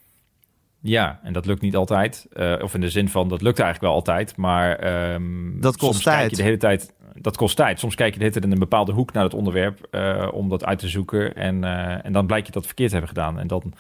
Ja, 0.82 1.20
en 1.24 1.34
dat 1.34 1.46
lukt 1.46 1.62
niet 1.62 1.76
altijd. 1.76 2.28
Eh, 2.34 2.56
of 2.62 2.74
in 2.74 2.82
de 2.82 2.90
zin 2.90 3.10
van 3.10 3.30
dat 3.30 3.42
lukt 3.42 3.60
eigenlijk 3.60 3.94
wel 3.94 3.94
altijd, 3.94 4.38
maar. 4.38 4.76
ehm, 4.76 5.60
Dat 5.60 5.78
kost 5.78 5.92
soms 5.92 6.04
kijk 6.04 6.18
tijd. 6.18 6.30
je 6.30 6.36
de 6.36 6.44
hele 6.44 6.58
tijd. 6.58 6.94
Dat 7.16 7.38
kost 7.38 7.56
tijd. 7.56 7.80
Soms 7.80 7.96
kijk 7.96 8.14
je 8.14 8.18
de 8.18 8.24
hele 8.24 8.34
tijd 8.34 8.46
in 8.46 8.52
een 8.52 8.60
bepaalde 8.60 8.92
hoek 8.92 9.14
naar 9.14 9.24
het 9.24 9.34
onderwerp 9.34 9.88
eh, 9.92 10.28
om 10.32 10.50
dat 10.50 10.66
uit 10.66 10.80
te 10.80 10.88
zoeken. 10.88 11.36
En, 11.36 11.64
eh, 11.64 12.06
en 12.06 12.14
dan 12.14 12.26
blijkt 12.26 12.48
je 12.48 12.54
dat 12.54 12.66
verkeerd 12.66 12.92
hebben 12.92 13.10
gedaan. 13.10 13.40
En 13.40 13.48
dan 13.48 13.74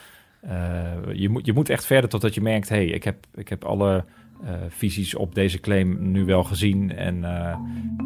je, 1.14 1.30
moet, 1.30 1.46
je 1.46 1.54
moet 1.54 1.70
echt 1.70 1.86
verder 1.86 2.10
totdat 2.10 2.34
je 2.34 2.42
merkt... 2.42 2.70
hé, 2.70 2.76
hey, 2.76 2.86
ik, 2.86 3.04
heb, 3.04 3.26
ik 3.36 3.50
heb 3.50 3.64
alle 3.64 4.06
visies 4.70 5.16
op 5.16 5.36
deze 5.36 5.60
claim 5.60 6.12
nu 6.12 6.26
wel 6.26 6.44
gezien... 6.44 6.96
En, 6.96 7.24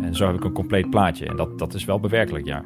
en 0.01 0.15
zo 0.15 0.25
heb 0.25 0.35
ik 0.35 0.43
een 0.43 0.51
compleet 0.51 0.89
plaatje. 0.89 1.25
En 1.25 1.35
dat, 1.35 1.59
dat 1.59 1.73
is 1.73 1.85
wel 1.85 1.99
bewerkelijk, 1.99 2.45
ja. 2.45 2.65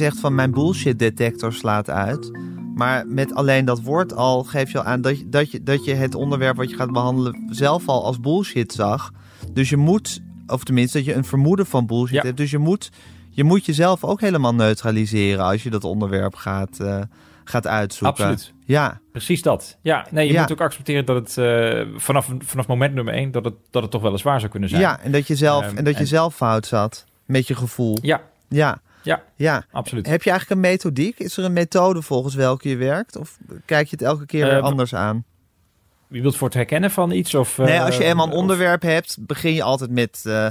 Zegt 0.00 0.20
van 0.20 0.34
mijn 0.34 0.50
bullshit 0.50 0.98
detector 0.98 1.52
slaat 1.52 1.90
uit... 1.90 2.30
Maar 2.74 3.06
met 3.06 3.34
alleen 3.34 3.64
dat 3.64 3.82
woord 3.82 4.14
al 4.14 4.44
geef 4.44 4.72
je 4.72 4.78
al 4.78 4.84
aan 4.84 5.00
dat 5.00 5.18
je, 5.18 5.28
dat, 5.28 5.50
je, 5.50 5.62
dat 5.62 5.84
je 5.84 5.94
het 5.94 6.14
onderwerp 6.14 6.56
wat 6.56 6.70
je 6.70 6.76
gaat 6.76 6.92
behandelen 6.92 7.46
zelf 7.50 7.88
al 7.88 8.04
als 8.04 8.20
bullshit 8.20 8.72
zag. 8.72 9.12
Dus 9.52 9.68
je 9.68 9.76
moet, 9.76 10.20
of 10.46 10.64
tenminste 10.64 10.96
dat 10.96 11.06
je 11.06 11.14
een 11.14 11.24
vermoeden 11.24 11.66
van 11.66 11.86
bullshit 11.86 12.22
hebt. 12.22 12.36
Dus 12.36 12.50
je 12.50 12.58
moet, 12.58 12.90
je 13.30 13.44
moet 13.44 13.66
jezelf 13.66 14.04
ook 14.04 14.20
helemaal 14.20 14.54
neutraliseren 14.54 15.44
als 15.44 15.62
je 15.62 15.70
dat 15.70 15.84
onderwerp 15.84 16.34
gaat, 16.34 16.78
uh, 16.80 17.00
gaat 17.44 17.66
uitzoeken. 17.66 18.24
Absoluut. 18.24 18.52
Ja. 18.64 19.00
Precies 19.12 19.42
dat. 19.42 19.78
Ja, 19.82 20.06
nee, 20.10 20.32
je 20.32 20.38
moet 20.38 20.52
ook 20.52 20.60
accepteren 20.60 21.06
dat 21.06 21.16
het 21.16 21.36
uh, 21.36 21.96
vanaf, 21.96 22.30
vanaf 22.38 22.66
moment 22.66 22.94
nummer 22.94 23.14
één, 23.14 23.30
dat 23.30 23.44
het, 23.44 23.54
dat 23.70 23.82
het 23.82 23.90
toch 23.90 24.02
wel 24.02 24.12
eens 24.12 24.22
waar 24.22 24.40
zou 24.40 24.50
kunnen 24.50 24.68
zijn. 24.68 24.80
Ja, 24.80 25.00
en 25.00 25.12
dat 25.12 25.26
je 25.26 25.36
zelf, 25.36 25.70
um, 25.70 25.76
en 25.76 25.84
dat 25.84 25.98
je 25.98 26.06
zelf 26.06 26.34
fout 26.34 26.66
zat 26.66 27.04
met 27.26 27.46
je 27.46 27.54
gevoel. 27.54 27.98
Ja. 28.02 28.20
Ja. 28.48 28.80
Ja, 29.02 29.22
ja, 29.36 29.64
absoluut. 29.72 30.06
Heb 30.06 30.22
je 30.22 30.30
eigenlijk 30.30 30.60
een 30.60 30.70
methodiek? 30.70 31.18
Is 31.18 31.36
er 31.36 31.44
een 31.44 31.52
methode 31.52 32.02
volgens 32.02 32.34
welke 32.34 32.68
je 32.68 32.76
werkt? 32.76 33.16
Of 33.16 33.38
kijk 33.64 33.88
je 33.88 33.96
het 33.96 34.04
elke 34.04 34.26
keer 34.26 34.44
weer 34.44 34.56
uh, 34.56 34.62
anders 34.62 34.94
aan? 34.94 35.24
Wie 36.06 36.22
wilt 36.22 36.36
voor 36.36 36.46
het 36.46 36.56
herkennen 36.56 36.90
van 36.90 37.10
iets? 37.10 37.34
Of, 37.34 37.58
nee, 37.58 37.80
als 37.80 37.96
je 37.96 38.04
eenmaal 38.04 38.26
een 38.26 38.32
onderwerp 38.32 38.82
hebt, 38.82 39.16
begin 39.20 39.54
je 39.54 39.62
altijd 39.62 39.90
met 39.90 40.22
uh, 40.26 40.46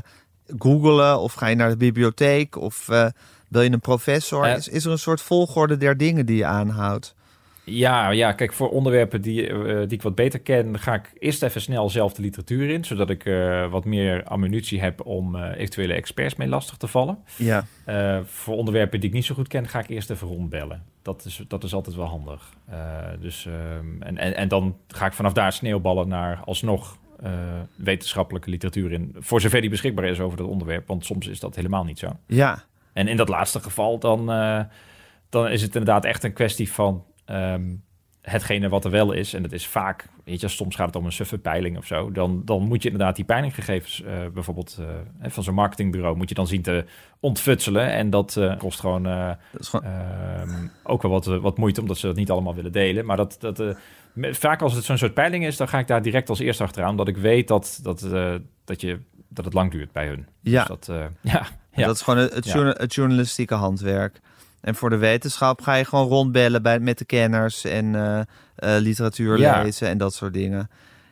googelen 0.60 1.20
of 1.20 1.34
ga 1.34 1.48
je 1.48 1.56
naar 1.56 1.70
de 1.70 1.78
bibliotheek 1.78 2.56
of 2.56 2.86
wil 3.48 3.62
je 3.62 3.72
een 3.72 3.80
professor? 3.80 4.48
Is, 4.48 4.68
is 4.68 4.86
er 4.86 4.92
een 4.92 5.00
soort 5.00 5.22
volgorde 5.22 5.78
der 5.78 5.98
dingen 5.98 6.26
die 6.26 6.38
je 6.38 6.46
aanhoudt? 6.46 7.16
Ja, 7.70 8.10
ja, 8.10 8.32
kijk, 8.32 8.54
voor 8.54 8.70
onderwerpen 8.70 9.22
die, 9.22 9.50
uh, 9.50 9.78
die 9.78 9.98
ik 9.98 10.02
wat 10.02 10.16
beter 10.16 10.40
ken, 10.40 10.80
ga 10.80 10.94
ik 10.94 11.12
eerst 11.20 11.44
even 11.44 11.62
snel 11.62 11.90
zelf 11.90 12.14
de 12.14 12.22
literatuur 12.22 12.70
in, 12.70 12.86
zodat 12.86 13.10
ik 13.10 13.26
uh, 13.26 13.72
wat 13.72 13.86
meer 13.86 14.24
ammunitie 14.24 14.82
heb 14.82 15.06
om 15.06 15.36
uh, 15.36 15.50
eventuele 15.56 15.94
experts 15.94 16.36
mee 16.36 16.48
lastig 16.48 16.78
te 16.78 16.88
vallen. 16.88 17.18
Ja. 17.36 17.66
voor 18.26 18.56
onderwerpen 18.56 19.00
die 19.00 19.10
ik 19.10 19.16
niet 19.16 19.26
zo 19.26 19.36
goed 19.36 19.48
ken, 19.48 19.68
ga 19.68 19.80
ik 19.80 19.90
eerst 19.90 20.10
even 20.10 20.28
rondbellen. 20.28 20.84
Dat 21.02 21.26
is, 21.26 21.44
dat 21.48 21.64
is 21.64 21.74
altijd 21.74 21.96
wel 21.96 22.06
handig. 22.06 22.54
dus, 23.20 23.46
ehm, 23.46 24.02
en, 24.02 24.18
en, 24.18 24.36
en 24.36 24.48
dan 24.48 24.78
ga 24.88 25.06
ik 25.06 25.14
vanaf 25.14 25.34
daar 25.34 25.54
sneeuwballen 25.54 26.08
naar 26.08 26.42
alsnog 26.46 26.98
wetenschappelijke 27.76 28.50
literatuur 28.50 28.92
in, 28.92 29.16
voor 29.20 29.42
zover 29.42 29.62
die 29.62 29.70
beschikbaar 29.70 30.06
is 30.06 30.20
over 30.20 30.38
dat 30.38 30.48
onderwerp, 30.48 30.88
want 30.88 31.06
soms 31.06 31.28
is 31.28 31.40
dat 31.40 31.56
helemaal 31.56 31.84
niet 31.84 32.00
zo. 32.00 32.08
Ja. 32.26 32.64
En 32.94 33.08
in 33.08 33.18
dat 33.18 33.30
laatste 33.30 33.60
geval, 33.60 34.00
dan, 34.00 34.26
dan 35.30 35.48
is 35.48 35.62
het 35.62 35.76
inderdaad 35.76 36.06
echt 36.06 36.24
een 36.24 36.34
kwestie 36.34 36.72
van 36.72 37.04
Um, 37.32 37.84
hetgene 38.22 38.70
wat 38.70 38.86
er 38.86 38.92
wel 38.92 39.12
is, 39.12 39.34
en 39.34 39.42
dat 39.42 39.52
is 39.52 39.68
vaak, 39.68 40.08
weet 40.24 40.42
je, 40.42 40.48
soms 40.48 40.76
gaat 40.76 40.86
het 40.86 40.96
om 40.96 41.06
een 41.06 41.12
suffe 41.12 41.38
peiling 41.38 41.78
of 41.78 41.86
zo, 41.86 42.12
dan, 42.12 42.42
dan 42.46 42.62
moet 42.62 42.84
je 42.84 42.90
inderdaad 42.90 43.16
die 43.16 43.26
peilinggegevens, 43.26 44.02
uh, 44.02 44.28
bijvoorbeeld 44.34 44.78
uh, 44.80 44.88
van 45.22 45.44
zo'n 45.44 45.54
marketingbureau, 45.54 46.18
moet 46.18 46.30
je 46.30 46.36
dan 46.36 46.48
zien 46.48 46.62
te 46.62 46.86
ontfutselen. 47.20 47.92
En 47.92 48.10
dat 48.10 48.36
uh, 48.36 48.58
kost 48.58 48.80
gewoon, 48.80 49.04
dat 49.04 49.68
gewoon... 49.68 49.86
Um, 50.42 50.72
ook 50.84 51.02
wel 51.02 51.12
wat, 51.12 51.26
wat 51.26 51.58
moeite, 51.58 51.82
omdat 51.82 51.98
ze 51.98 52.08
dat 52.08 52.16
niet 52.16 52.32
allemaal 52.32 52.56
willen 52.56 52.72
delen. 52.72 53.06
Maar 53.06 53.18
dat, 53.18 53.38
dat, 53.40 53.64
vaak 54.16 54.62
als 54.62 54.74
het 54.74 54.84
zo'n 54.84 54.98
soort 54.98 55.14
peiling 55.14 55.46
is, 55.46 55.58
dan 55.58 55.68
ga 55.68 55.80
ik 55.80 55.88
daar 55.88 56.02
direct 56.02 56.30
als 56.30 56.40
eerste 56.40 56.64
achteraan, 56.64 56.90
omdat 56.90 57.08
ik 57.08 57.18
weet 57.18 57.48
dat, 57.48 57.80
dat, 57.84 58.08
dat, 58.66 58.82
je, 58.82 59.00
dat 59.28 59.46
het 59.46 59.54
lang 59.54 59.72
duurt 59.72 59.92
bij 59.92 60.08
hun. 60.08 60.28
Ja, 60.42 60.64
dus 60.66 60.68
dat, 60.68 60.86
ja, 61.22 61.46
ja. 61.74 61.86
dat 61.86 61.96
is 61.96 62.02
gewoon 62.02 62.20
het, 62.20 62.34
het, 62.34 62.46
ja. 62.46 62.66
het 62.66 62.94
journalistieke 62.94 63.56
handwerk. 63.56 64.20
En 64.62 64.76
voor 64.76 64.90
de 64.90 64.98
wetenschap 64.98 65.62
ga 65.62 65.76
je 65.76 65.86
gewoon 65.86 66.08
rondbellen 66.08 66.62
bij, 66.62 66.80
met 66.80 66.98
de 66.98 67.06
kenners 67.06 67.66
en 67.66 67.86
uh, 67.86 68.20
uh, 68.20 68.24
literatuur 68.58 69.40
ja. 69.40 69.62
lezen 69.62 69.88
en 69.88 69.98
dat 69.98 70.14
soort 70.14 70.34
dingen. 70.34 70.70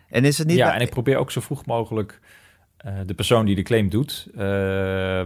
En 0.10 0.25
is 0.25 0.38
het 0.38 0.47
niet. 0.47 0.57
Ja, 0.57 0.73
en 0.73 0.81
ik 0.81 0.89
probeer 0.89 1.17
ook 1.17 1.31
zo 1.31 1.41
vroeg 1.41 1.65
mogelijk 1.65 2.19
uh, 2.86 2.93
de 3.05 3.13
persoon 3.13 3.45
die 3.45 3.55
de 3.55 3.62
claim 3.62 3.89
doet, 3.89 4.27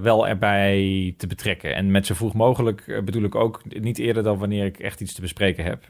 wel 0.01 0.27
erbij 0.27 1.13
te 1.17 1.27
betrekken. 1.27 1.75
En 1.75 1.91
met 1.91 2.05
zo 2.05 2.13
vroeg 2.13 2.33
mogelijk 2.33 3.01
bedoel 3.05 3.23
ik 3.23 3.35
ook 3.35 3.61
niet 3.79 3.97
eerder 3.97 4.23
dan 4.23 4.37
wanneer 4.37 4.65
ik 4.65 4.79
echt 4.79 5.01
iets 5.01 5.13
te 5.13 5.21
bespreken 5.21 5.63
heb. 5.63 5.83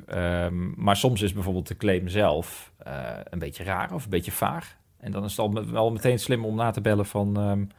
Um, 0.46 0.74
maar 0.78 0.96
soms 0.96 1.22
is 1.22 1.34
bijvoorbeeld 1.34 1.68
de 1.68 1.78
claim 1.78 2.08
zelf 2.08 2.72
een 3.30 3.40
beetje 3.40 3.64
raar 3.64 3.94
of 3.94 4.04
een 4.04 4.10
beetje 4.10 4.32
vaag. 4.32 4.76
En 5.00 5.12
dan 5.12 5.24
is 5.24 5.38
het 5.38 5.40
al 5.40 5.72
wel 5.72 5.92
meteen 5.92 6.20
slim 6.20 6.46
om 6.46 6.56
na 6.56 6.72
te 6.72 6.82
bellen 6.82 7.06
van. 7.06 7.50
Um, 7.50 7.70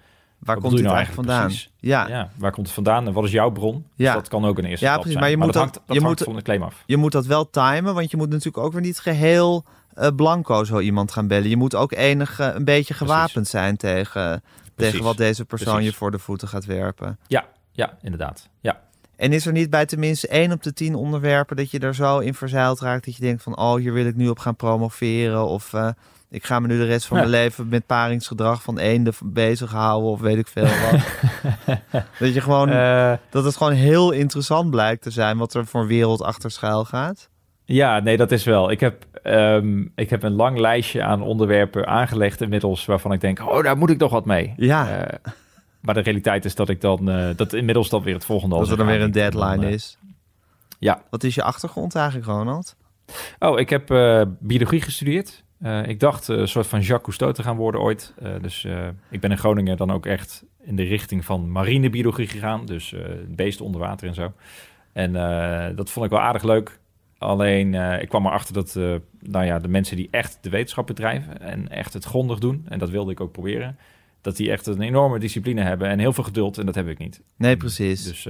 Waar 0.45 0.57
komt 0.57 0.73
het 0.73 0.83
nou 0.83 0.97
eigenlijk 0.97 1.29
vandaan? 1.29 1.53
Ja. 1.79 2.09
ja. 2.09 2.31
waar 2.37 2.53
komt 2.53 2.67
het 2.67 2.75
vandaan 2.75 3.07
en 3.07 3.13
wat 3.13 3.25
is 3.25 3.31
jouw 3.31 3.51
bron? 3.51 3.87
Ja. 3.95 4.05
Dus 4.05 4.15
dat 4.15 4.29
kan 4.29 4.45
ook 4.45 4.59
een 4.59 4.65
eerste 4.65 4.85
ja, 4.85 4.91
stap 4.91 5.03
precies, 5.03 5.21
zijn. 5.21 5.21
Maar 5.21 5.31
je 5.31 5.37
maar 5.37 5.47
moet 5.47 5.55
dat, 5.55 5.65
dat, 5.65 5.75
hangt, 5.75 5.89
dat 5.89 5.97
je 5.97 6.03
hangt 6.03 6.19
moet, 6.19 6.29
van 6.29 6.37
de 6.37 6.43
claim 6.43 6.63
af. 6.63 6.83
Je 6.87 6.97
moet 6.97 7.13
dat 7.13 7.27
wel 7.27 7.51
timen, 7.51 7.95
want 7.95 8.11
je 8.11 8.17
moet 8.17 8.29
natuurlijk 8.29 8.65
ook 8.65 8.73
weer 8.73 8.83
niet 8.83 8.99
geheel 8.99 9.65
uh, 9.99 10.09
blanco 10.17 10.65
zo 10.65 10.79
iemand 10.79 11.13
gaan 11.13 11.27
bellen. 11.27 11.49
Je 11.49 11.57
moet 11.57 11.75
ook 11.75 11.93
enig 11.93 12.41
uh, 12.41 12.49
een 12.55 12.65
beetje 12.65 12.95
gewapend 12.95 13.33
precies. 13.33 13.51
zijn 13.51 13.77
tegen, 13.77 14.43
tegen 14.77 15.03
wat 15.03 15.17
deze 15.17 15.45
persoon 15.45 15.75
precies. 15.75 15.91
je 15.91 15.97
voor 15.97 16.11
de 16.11 16.19
voeten 16.19 16.49
gaat 16.49 16.65
werpen. 16.65 17.19
Ja, 17.27 17.45
ja, 17.73 17.97
inderdaad. 18.01 18.49
Ja. 18.61 18.81
En 19.17 19.33
is 19.33 19.47
er 19.47 19.53
niet 19.53 19.71
bij 19.71 19.87
tenminste 19.87 20.29
één 20.29 20.53
op 20.53 20.63
de 20.63 20.73
tien 20.73 20.95
onderwerpen 20.95 21.57
dat 21.57 21.71
je 21.71 21.79
er 21.79 21.95
zo 21.95 22.19
in 22.19 22.35
verzeild 22.35 22.81
raakt 22.81 23.05
dat 23.05 23.17
je 23.17 23.23
denkt 23.23 23.43
van 23.43 23.57
oh, 23.57 23.75
hier 23.75 23.93
wil 23.93 24.07
ik 24.07 24.17
nu 24.17 24.29
op 24.29 24.39
gaan 24.39 24.57
promoveren 24.57 25.47
of 25.47 25.73
uh, 25.73 25.89
ik 26.33 26.45
ga 26.45 26.61
me 26.61 26.66
nu 26.66 26.79
de 26.79 26.85
rest 26.85 27.07
van 27.07 27.16
ja. 27.16 27.23
mijn 27.23 27.42
leven 27.42 27.68
met 27.68 27.87
paringsgedrag 27.87 28.62
van 28.62 28.79
eenden 28.79 29.14
bezighouden 29.25 30.11
of 30.11 30.21
weet 30.21 30.38
ik 30.38 30.47
veel 30.47 30.62
wat. 30.62 31.01
dat 32.18 32.35
je 32.35 32.40
gewoon 32.40 32.68
uh, 32.68 33.12
dat 33.31 33.45
het 33.45 33.57
gewoon 33.57 33.73
heel 33.73 34.11
interessant 34.11 34.71
blijkt 34.71 35.03
te 35.03 35.11
zijn 35.11 35.38
wat 35.38 35.55
er 35.55 35.66
voor 35.66 35.87
wereld 35.87 36.23
achter 36.23 36.51
schuil 36.51 36.85
gaat. 36.85 37.29
Ja, 37.64 38.01
nee, 38.01 38.16
dat 38.16 38.33
is 38.33 38.45
wel. 38.45 38.71
Ik 38.71 38.81
heb, 38.81 39.05
um, 39.23 39.92
ik 39.95 40.11
heb 40.11 40.23
een 40.23 40.33
lang 40.33 40.59
lijstje 40.59 41.03
aan 41.03 41.23
onderwerpen 41.23 41.87
aangelegd 41.87 42.40
inmiddels 42.40 42.85
waarvan 42.85 43.12
ik 43.12 43.21
denk, 43.21 43.40
oh, 43.40 43.62
daar 43.62 43.77
moet 43.77 43.90
ik 43.90 43.99
nog 43.99 44.11
wat 44.11 44.25
mee. 44.25 44.55
Ja. 44.57 45.01
Uh, 45.01 45.33
maar 45.81 45.95
de 45.95 46.01
realiteit 46.01 46.45
is 46.45 46.55
dat 46.55 46.68
ik 46.68 46.81
dan 46.81 47.11
uh, 47.11 47.29
dat 47.37 47.53
inmiddels 47.53 47.88
dan 47.88 48.03
weer 48.03 48.14
het 48.14 48.25
volgende 48.25 48.59
dat 48.59 48.71
er 48.71 48.77
dan 48.77 48.87
weer 48.87 49.01
een 49.01 49.11
deadline 49.11 49.57
dan, 49.57 49.64
is. 49.64 49.99
Ja. 50.79 51.03
Wat 51.11 51.25
is 51.25 51.35
je 51.35 51.42
achtergrond 51.42 51.95
eigenlijk, 51.95 52.27
Ronald? 52.27 52.77
Oh, 53.38 53.59
ik 53.59 53.71
heb 53.71 53.87
biologie 54.40 54.81
gestudeerd. 54.81 55.42
Uh, 55.62 55.87
ik 55.87 56.01
dacht 56.01 56.29
een 56.29 56.48
soort 56.48 56.66
van 56.66 56.81
Jacques 56.81 57.03
Cousteau 57.03 57.33
te 57.33 57.42
gaan 57.42 57.57
worden 57.57 57.81
ooit. 57.81 58.14
Uh, 58.22 58.35
dus 58.40 58.66
ik 59.11 59.20
ben 59.20 59.31
in 59.31 59.38
Groningen 59.38 59.77
dan 59.77 59.90
ook 59.90 60.07
echt 60.07 60.44
in 60.61 60.77
de 60.77 60.83
richting 60.83 61.25
van 61.25 61.51
marinebiologie 61.51 62.27
gegaan. 62.27 62.66
Dus 62.66 62.94
beesten 63.29 63.64
onder 63.64 63.81
water 63.81 64.09
en 64.09 64.14
zo. 64.14 64.33
En 64.92 65.12
dat 65.77 65.90
vond 65.90 66.05
ik 66.05 66.11
wel 66.11 66.20
aardig 66.20 66.42
leuk. 66.42 66.81
Alleen 67.18 67.75
ik 68.01 68.09
kwam 68.09 68.27
erachter 68.27 68.55
dat 68.55 68.75
nou 69.20 69.44
ja, 69.44 69.59
de 69.59 69.68
mensen 69.68 69.96
die 69.96 70.09
echt 70.11 70.38
de 70.40 70.51
wetenschap 70.51 70.87
bedrijven 70.87 71.40
en 71.40 71.68
echt 71.68 71.92
het 71.92 72.05
grondig 72.05 72.38
doen, 72.38 72.66
en 72.68 72.79
dat 72.79 72.90
wilde 72.90 73.11
ik 73.11 73.20
ook 73.20 73.33
proberen, 73.33 73.77
dat 74.20 74.37
die 74.37 74.51
echt 74.51 74.66
een 74.66 74.81
enorme 74.81 75.18
discipline 75.18 75.62
hebben 75.62 75.88
en 75.88 75.98
heel 75.98 76.12
veel 76.12 76.25
geduld. 76.25 76.59
En 76.59 76.66
dat 76.66 76.75
heb 76.75 76.88
ik 76.88 76.98
niet. 76.98 77.22
Nee, 77.37 77.57
precies. 77.57 78.05
Dus 78.05 78.29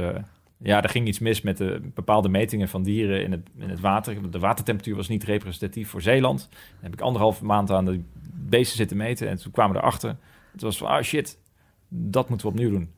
ja, 0.62 0.82
er 0.82 0.88
ging 0.88 1.06
iets 1.06 1.18
mis 1.18 1.40
met 1.40 1.56
de 1.56 1.80
bepaalde 1.94 2.28
metingen 2.28 2.68
van 2.68 2.82
dieren 2.82 3.24
in 3.24 3.32
het, 3.32 3.48
in 3.58 3.70
het 3.70 3.80
water. 3.80 4.30
De 4.30 4.38
watertemperatuur 4.38 4.96
was 4.96 5.08
niet 5.08 5.24
representatief 5.24 5.88
voor 5.88 6.02
Zeeland. 6.02 6.48
Dan 6.50 6.80
heb 6.80 6.92
ik 6.92 7.00
anderhalve 7.00 7.44
maand 7.44 7.70
aan 7.70 7.84
de 7.84 8.00
beesten 8.32 8.76
zitten 8.76 8.96
meten. 8.96 9.28
En 9.28 9.36
toen 9.36 9.52
kwamen 9.52 9.76
we 9.76 9.82
erachter. 9.82 10.16
Het 10.52 10.62
was 10.62 10.76
van, 10.76 10.88
ah 10.88 10.96
oh 10.96 11.02
shit, 11.02 11.38
dat 11.88 12.28
moeten 12.28 12.46
we 12.46 12.52
opnieuw 12.52 12.70
doen. 12.70 12.90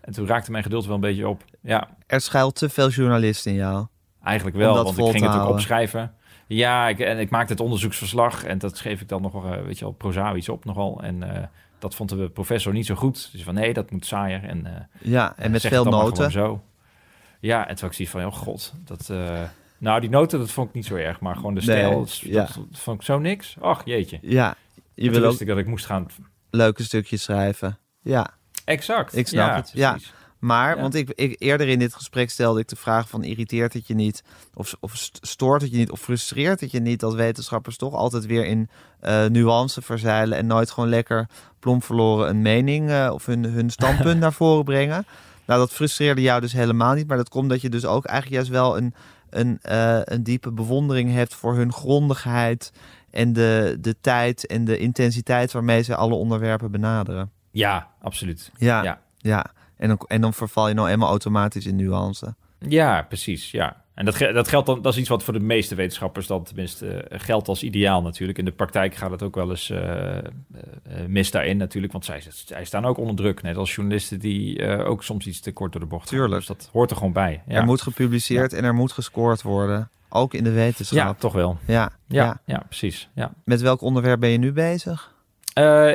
En 0.00 0.12
toen 0.12 0.26
raakte 0.26 0.50
mijn 0.50 0.62
geduld 0.62 0.86
wel 0.86 0.94
een 0.94 1.00
beetje 1.00 1.28
op. 1.28 1.44
Ja. 1.60 1.88
Er 2.06 2.20
schuilt 2.20 2.54
te 2.54 2.68
veel 2.68 2.88
journalisten 2.88 3.50
in 3.50 3.56
jou. 3.56 3.86
Eigenlijk 4.22 4.56
wel, 4.56 4.74
want 4.74 4.98
ik 4.98 5.04
ging 5.04 5.32
het 5.32 5.40
ook 5.40 5.48
opschrijven. 5.48 6.14
Ja, 6.46 6.88
ik, 6.88 6.98
en 6.98 7.18
ik 7.18 7.30
maakte 7.30 7.52
het 7.52 7.62
onderzoeksverslag. 7.62 8.44
En 8.44 8.58
dat 8.58 8.76
schreef 8.76 9.00
ik 9.00 9.08
dan 9.08 9.22
nog, 9.22 9.44
uh, 9.44 9.62
weet 9.62 9.78
je 9.78 9.84
wel, 9.84 9.94
prozaïs 9.94 10.48
op 10.48 10.64
nogal. 10.64 11.02
En 11.02 11.22
uh, 11.22 11.38
dat 11.78 11.94
vond 11.94 12.08
de 12.08 12.30
professor 12.30 12.72
niet 12.72 12.86
zo 12.86 12.94
goed. 12.94 13.28
Dus 13.32 13.42
van, 13.42 13.54
nee, 13.54 13.72
dat 13.72 13.90
moet 13.90 14.06
saaier. 14.06 14.44
En, 14.44 14.58
uh, 14.66 14.70
ja, 15.12 15.34
en 15.36 15.50
met 15.50 15.60
veel 15.60 15.84
noten. 15.84 16.30
Zo. 16.30 16.62
Ja, 17.40 17.68
en 17.68 17.76
toen 17.76 17.88
ik 17.88 17.94
zie 17.94 18.08
van, 18.08 18.24
oh 18.24 18.32
god, 18.32 18.72
dat... 18.84 19.08
Uh, 19.10 19.42
nou, 19.78 20.00
die 20.00 20.10
noten, 20.10 20.38
dat 20.38 20.50
vond 20.50 20.68
ik 20.68 20.74
niet 20.74 20.86
zo 20.86 20.94
erg. 20.94 21.20
Maar 21.20 21.36
gewoon 21.36 21.54
de 21.54 21.60
stijl, 21.60 21.90
nee, 21.90 21.98
dat, 21.98 22.18
ja. 22.18 22.42
dat, 22.42 22.80
vond 22.80 23.00
ik 23.00 23.06
zo 23.06 23.18
niks. 23.18 23.56
Ach, 23.60 23.84
jeetje. 23.84 24.18
Ja. 24.22 24.56
Je 24.94 25.10
wil 25.10 25.20
wist 25.20 25.40
ik 25.40 25.46
dat 25.46 25.58
ik 25.58 25.66
moest 25.66 25.86
gaan... 25.86 26.06
Leuke 26.50 26.82
stukjes 26.82 27.22
schrijven. 27.22 27.78
Ja. 28.02 28.30
Exact. 28.64 29.16
Ik 29.16 29.26
snap 29.26 29.48
ja, 29.48 29.56
het. 29.56 29.70
Ja. 29.74 29.98
Maar, 30.38 30.76
ja. 30.76 30.82
want 30.82 30.94
ik, 30.94 31.10
ik, 31.10 31.36
eerder 31.38 31.68
in 31.68 31.78
dit 31.78 31.94
gesprek 31.94 32.30
stelde 32.30 32.60
ik 32.60 32.68
de 32.68 32.76
vraag 32.76 33.08
van... 33.08 33.24
irriteert 33.24 33.72
het 33.72 33.86
je 33.86 33.94
niet, 33.94 34.22
of, 34.54 34.74
of 34.80 35.08
stoort 35.20 35.62
het 35.62 35.70
je 35.70 35.76
niet, 35.76 35.90
of 35.90 36.00
frustreert 36.00 36.60
het 36.60 36.70
je 36.70 36.80
niet... 36.80 37.00
dat 37.00 37.14
wetenschappers 37.14 37.76
toch 37.76 37.94
altijd 37.94 38.26
weer 38.26 38.44
in 38.44 38.68
uh, 39.02 39.26
nuance 39.26 39.82
verzeilen... 39.82 40.38
en 40.38 40.46
nooit 40.46 40.70
gewoon 40.70 40.88
lekker 40.88 41.28
plom 41.58 41.82
verloren 41.82 42.28
een 42.28 42.42
mening 42.42 42.90
uh, 42.90 43.10
of 43.12 43.26
hun, 43.26 43.44
hun 43.44 43.70
standpunt 43.70 44.20
naar 44.24 44.32
voren 44.32 44.64
brengen... 44.64 45.06
Nou, 45.50 45.62
dat 45.62 45.72
frustreerde 45.72 46.20
jou 46.20 46.40
dus 46.40 46.52
helemaal 46.52 46.94
niet. 46.94 47.06
Maar 47.06 47.16
dat 47.16 47.28
komt 47.28 47.48
dat 47.48 47.60
je 47.60 47.68
dus 47.68 47.84
ook 47.84 48.04
eigenlijk 48.04 48.36
juist 48.36 48.50
wel 48.50 48.76
een, 48.76 48.94
een, 49.30 49.58
uh, 49.70 50.00
een 50.04 50.22
diepe 50.22 50.52
bewondering 50.52 51.12
hebt 51.12 51.34
voor 51.34 51.54
hun 51.56 51.72
grondigheid. 51.72 52.72
En 53.10 53.32
de, 53.32 53.76
de 53.80 53.96
tijd 54.00 54.46
en 54.46 54.64
de 54.64 54.78
intensiteit 54.78 55.52
waarmee 55.52 55.82
ze 55.82 55.96
alle 55.96 56.14
onderwerpen 56.14 56.70
benaderen. 56.70 57.30
Ja, 57.50 57.88
absoluut. 58.00 58.50
Ja, 58.56 58.82
ja. 58.82 59.00
ja. 59.16 59.46
En, 59.76 59.88
dan, 59.88 60.00
en 60.06 60.20
dan 60.20 60.34
verval 60.34 60.68
je 60.68 60.74
nou 60.74 60.88
eenmaal 60.88 61.08
automatisch 61.08 61.66
in 61.66 61.76
nuance. 61.76 62.34
Ja, 62.58 63.02
precies. 63.02 63.50
Ja. 63.50 63.84
En 64.00 64.06
dat, 64.06 64.18
dat 64.18 64.48
geldt 64.48 64.66
dan, 64.66 64.82
dat 64.82 64.92
is 64.92 64.98
iets 64.98 65.08
wat 65.08 65.22
voor 65.22 65.32
de 65.32 65.40
meeste 65.40 65.74
wetenschappers 65.74 66.26
dan 66.26 66.42
tenminste 66.42 66.86
uh, 66.86 67.20
geldt 67.20 67.48
als 67.48 67.62
ideaal 67.62 68.02
natuurlijk. 68.02 68.38
In 68.38 68.44
de 68.44 68.52
praktijk 68.52 68.94
gaat 68.94 69.10
het 69.10 69.22
ook 69.22 69.34
wel 69.34 69.50
eens 69.50 69.70
uh, 69.70 70.18
mis 71.06 71.30
daarin 71.30 71.56
natuurlijk, 71.56 71.92
want 71.92 72.04
zij, 72.04 72.22
zij 72.44 72.64
staan 72.64 72.84
ook 72.84 72.98
onder 72.98 73.16
druk. 73.16 73.42
Net 73.42 73.56
als 73.56 73.74
journalisten 73.74 74.18
die 74.18 74.66
ook 74.84 75.02
soms 75.02 75.26
iets 75.26 75.40
te 75.40 75.52
kort 75.52 75.72
door 75.72 75.80
de 75.80 75.86
bocht 75.86 76.08
Tuurlijk. 76.08 76.34
Dus 76.34 76.46
dat 76.46 76.68
hoort 76.72 76.90
er 76.90 76.96
gewoon 76.96 77.12
bij. 77.12 77.42
Ja. 77.46 77.54
Er 77.54 77.64
moet 77.64 77.82
gepubliceerd 77.82 78.52
en 78.52 78.64
er 78.64 78.74
moet 78.74 78.92
gescoord 78.92 79.42
worden. 79.42 79.90
Ook 80.08 80.34
in 80.34 80.44
de 80.44 80.52
wetenschap. 80.52 80.98
Ja, 80.98 81.14
toch 81.14 81.32
wel. 81.32 81.58
Ja, 81.66 81.92
ja, 82.06 82.24
ja. 82.24 82.40
ja 82.44 82.58
precies. 82.58 83.08
Ja. 83.14 83.32
Met 83.44 83.60
welk 83.60 83.80
onderwerp 83.80 84.20
ben 84.20 84.30
je 84.30 84.38
nu 84.38 84.52
bezig? 84.52 85.14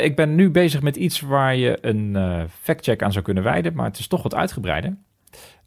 ik 0.02 0.16
ben 0.16 0.36
nu 0.36 0.50
bezig 0.50 0.82
met 0.82 0.96
iets 0.96 1.20
waar 1.20 1.56
je 1.56 1.78
een 1.82 2.18
factcheck 2.62 3.04
aan 3.04 3.12
zou 3.12 3.24
kunnen 3.24 3.44
wijden, 3.44 3.74
maar 3.74 3.86
het 3.86 4.00
is 4.00 4.08
toch 4.08 4.24
wat 4.24 4.36
uitgebreider. 4.36 4.98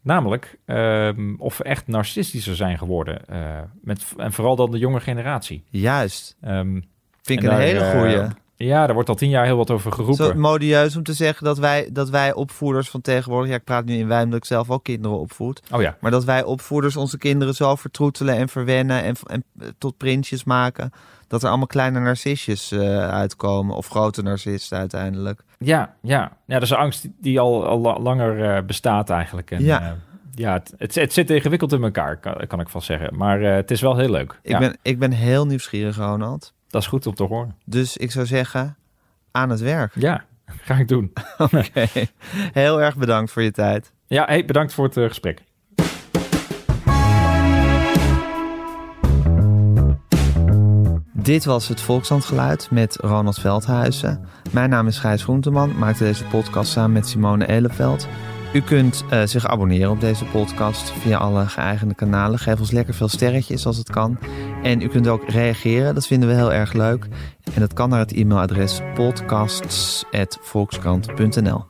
Namelijk 0.01 0.57
um, 0.65 1.35
of 1.39 1.57
we 1.57 1.63
echt 1.63 1.87
narcistischer 1.87 2.55
zijn 2.55 2.77
geworden. 2.77 3.21
Uh, 3.31 3.59
met, 3.81 4.05
en 4.17 4.31
vooral 4.31 4.55
dan 4.55 4.71
de 4.71 4.77
jonge 4.77 4.99
generatie. 4.99 5.63
Juist. 5.69 6.37
Um, 6.45 6.83
Vind 7.21 7.43
ik 7.43 7.49
een 7.49 7.57
hele 7.57 7.79
uh, 7.79 7.89
goeie. 7.89 8.27
Ja, 8.65 8.85
daar 8.85 8.93
wordt 8.93 9.09
al 9.09 9.15
tien 9.15 9.29
jaar 9.29 9.45
heel 9.45 9.57
wat 9.57 9.71
over 9.71 9.91
geroepen. 9.91 10.25
Zo 10.25 10.33
modieus 10.33 10.95
om 10.95 11.03
te 11.03 11.13
zeggen 11.13 11.45
dat 11.45 11.57
wij, 11.57 11.89
dat 11.91 12.09
wij 12.09 12.33
opvoeders 12.33 12.89
van 12.89 13.01
tegenwoordig... 13.01 13.49
Ja, 13.49 13.55
ik 13.55 13.63
praat 13.63 13.85
nu 13.85 13.95
in 13.95 14.07
wijn 14.07 14.23
omdat 14.23 14.39
ik 14.39 14.45
zelf 14.45 14.69
ook 14.69 14.83
kinderen 14.83 15.19
opvoed. 15.19 15.61
Oh 15.71 15.81
ja. 15.81 15.97
Maar 15.99 16.11
dat 16.11 16.23
wij 16.23 16.43
opvoeders 16.43 16.95
onze 16.95 17.17
kinderen 17.17 17.53
zo 17.53 17.75
vertroetelen 17.75 18.35
en 18.35 18.49
verwennen... 18.49 19.03
en, 19.03 19.15
en 19.25 19.43
tot 19.77 19.97
prinsjes 19.97 20.43
maken 20.43 20.91
dat 21.27 21.43
er 21.43 21.49
allemaal 21.49 21.67
kleine 21.67 21.99
narcisjes 21.99 22.71
uh, 22.71 23.09
uitkomen. 23.09 23.75
Of 23.75 23.87
grote 23.87 24.21
narcisten 24.21 24.77
uiteindelijk. 24.77 25.41
Ja, 25.57 25.95
ja. 26.01 26.37
ja, 26.45 26.53
dat 26.53 26.61
is 26.61 26.69
een 26.69 26.77
angst 26.77 27.07
die 27.21 27.39
al, 27.39 27.65
al 27.65 28.01
langer 28.01 28.55
uh, 28.55 28.65
bestaat 28.65 29.09
eigenlijk. 29.09 29.51
En, 29.51 29.63
ja. 29.63 29.81
Uh, 29.81 29.87
ja, 30.33 30.53
het, 30.53 30.73
het, 30.77 30.95
het, 30.95 31.13
zit 31.13 31.29
ingewikkeld 31.29 31.73
in 31.73 31.83
elkaar, 31.83 32.17
kan, 32.17 32.47
kan 32.47 32.59
ik 32.59 32.69
wel 32.69 32.81
zeggen. 32.81 33.17
Maar 33.17 33.41
het 33.41 33.71
is 33.71 33.81
wel 33.81 33.97
heel 33.97 34.09
leuk. 34.09 34.39
Ik, 34.41 34.59
ben, 34.59 34.77
ik 34.81 34.99
ben 34.99 35.11
heel 35.11 35.45
nieuwsgierig, 35.45 35.97
Ronald. 35.97 36.53
Dat 36.69 36.81
is 36.81 36.87
goed 36.87 37.07
om 37.07 37.13
te 37.13 37.23
horen. 37.23 37.55
Dus 37.65 37.97
ik 37.97 38.11
zou 38.11 38.25
zeggen, 38.25 38.77
aan 39.31 39.49
het 39.49 39.59
werk. 39.59 39.91
Ja, 39.95 40.25
ga 40.67 40.75
ik 40.75 40.87
doen. 40.87 41.13
Oké. 41.37 41.87
Heel 42.51 42.81
erg 42.81 42.97
bedankt 42.97 43.31
voor 43.31 43.41
je 43.41 43.51
tijd. 43.51 43.91
Ja, 44.07 44.25
hey, 44.25 44.45
bedankt 44.45 44.73
voor 44.73 44.85
het 44.85 44.93
gesprek. 44.93 45.41
Dit 51.13 51.45
was 51.45 51.67
het 51.67 51.81
Volkslandgeluid 51.81 52.71
met 52.71 52.95
Ronald 52.95 53.39
Veldhuizen. 53.39 54.25
Mijn 54.51 54.69
naam 54.69 54.87
is 54.87 54.97
Gijs 54.97 55.23
Groenteman, 55.23 55.77
maakte 55.77 56.03
deze 56.03 56.25
podcast 56.25 56.71
samen 56.71 56.91
met 56.91 57.07
Simone 57.07 57.47
Eleveld. 57.47 58.07
U 58.53 58.61
kunt 58.61 59.03
uh, 59.11 59.21
zich 59.25 59.47
abonneren 59.47 59.91
op 59.91 59.99
deze 59.99 60.25
podcast 60.25 60.91
via 60.91 61.17
alle 61.17 61.47
geëigende 61.47 61.95
kanalen. 61.95 62.39
Geef 62.39 62.59
ons 62.59 62.71
lekker 62.71 62.93
veel 62.93 63.07
sterretjes 63.07 63.65
als 63.65 63.77
het 63.77 63.89
kan. 63.89 64.19
En 64.63 64.81
u 64.81 64.87
kunt 64.87 65.07
ook 65.07 65.29
reageren, 65.29 65.93
dat 65.93 66.07
vinden 66.07 66.29
we 66.29 66.35
heel 66.35 66.53
erg 66.53 66.73
leuk. 66.73 67.07
En 67.53 67.59
dat 67.59 67.73
kan 67.73 67.89
naar 67.89 67.99
het 67.99 68.13
e-mailadres 68.13 68.79
podcasts.volkskrant.nl. 68.95 71.65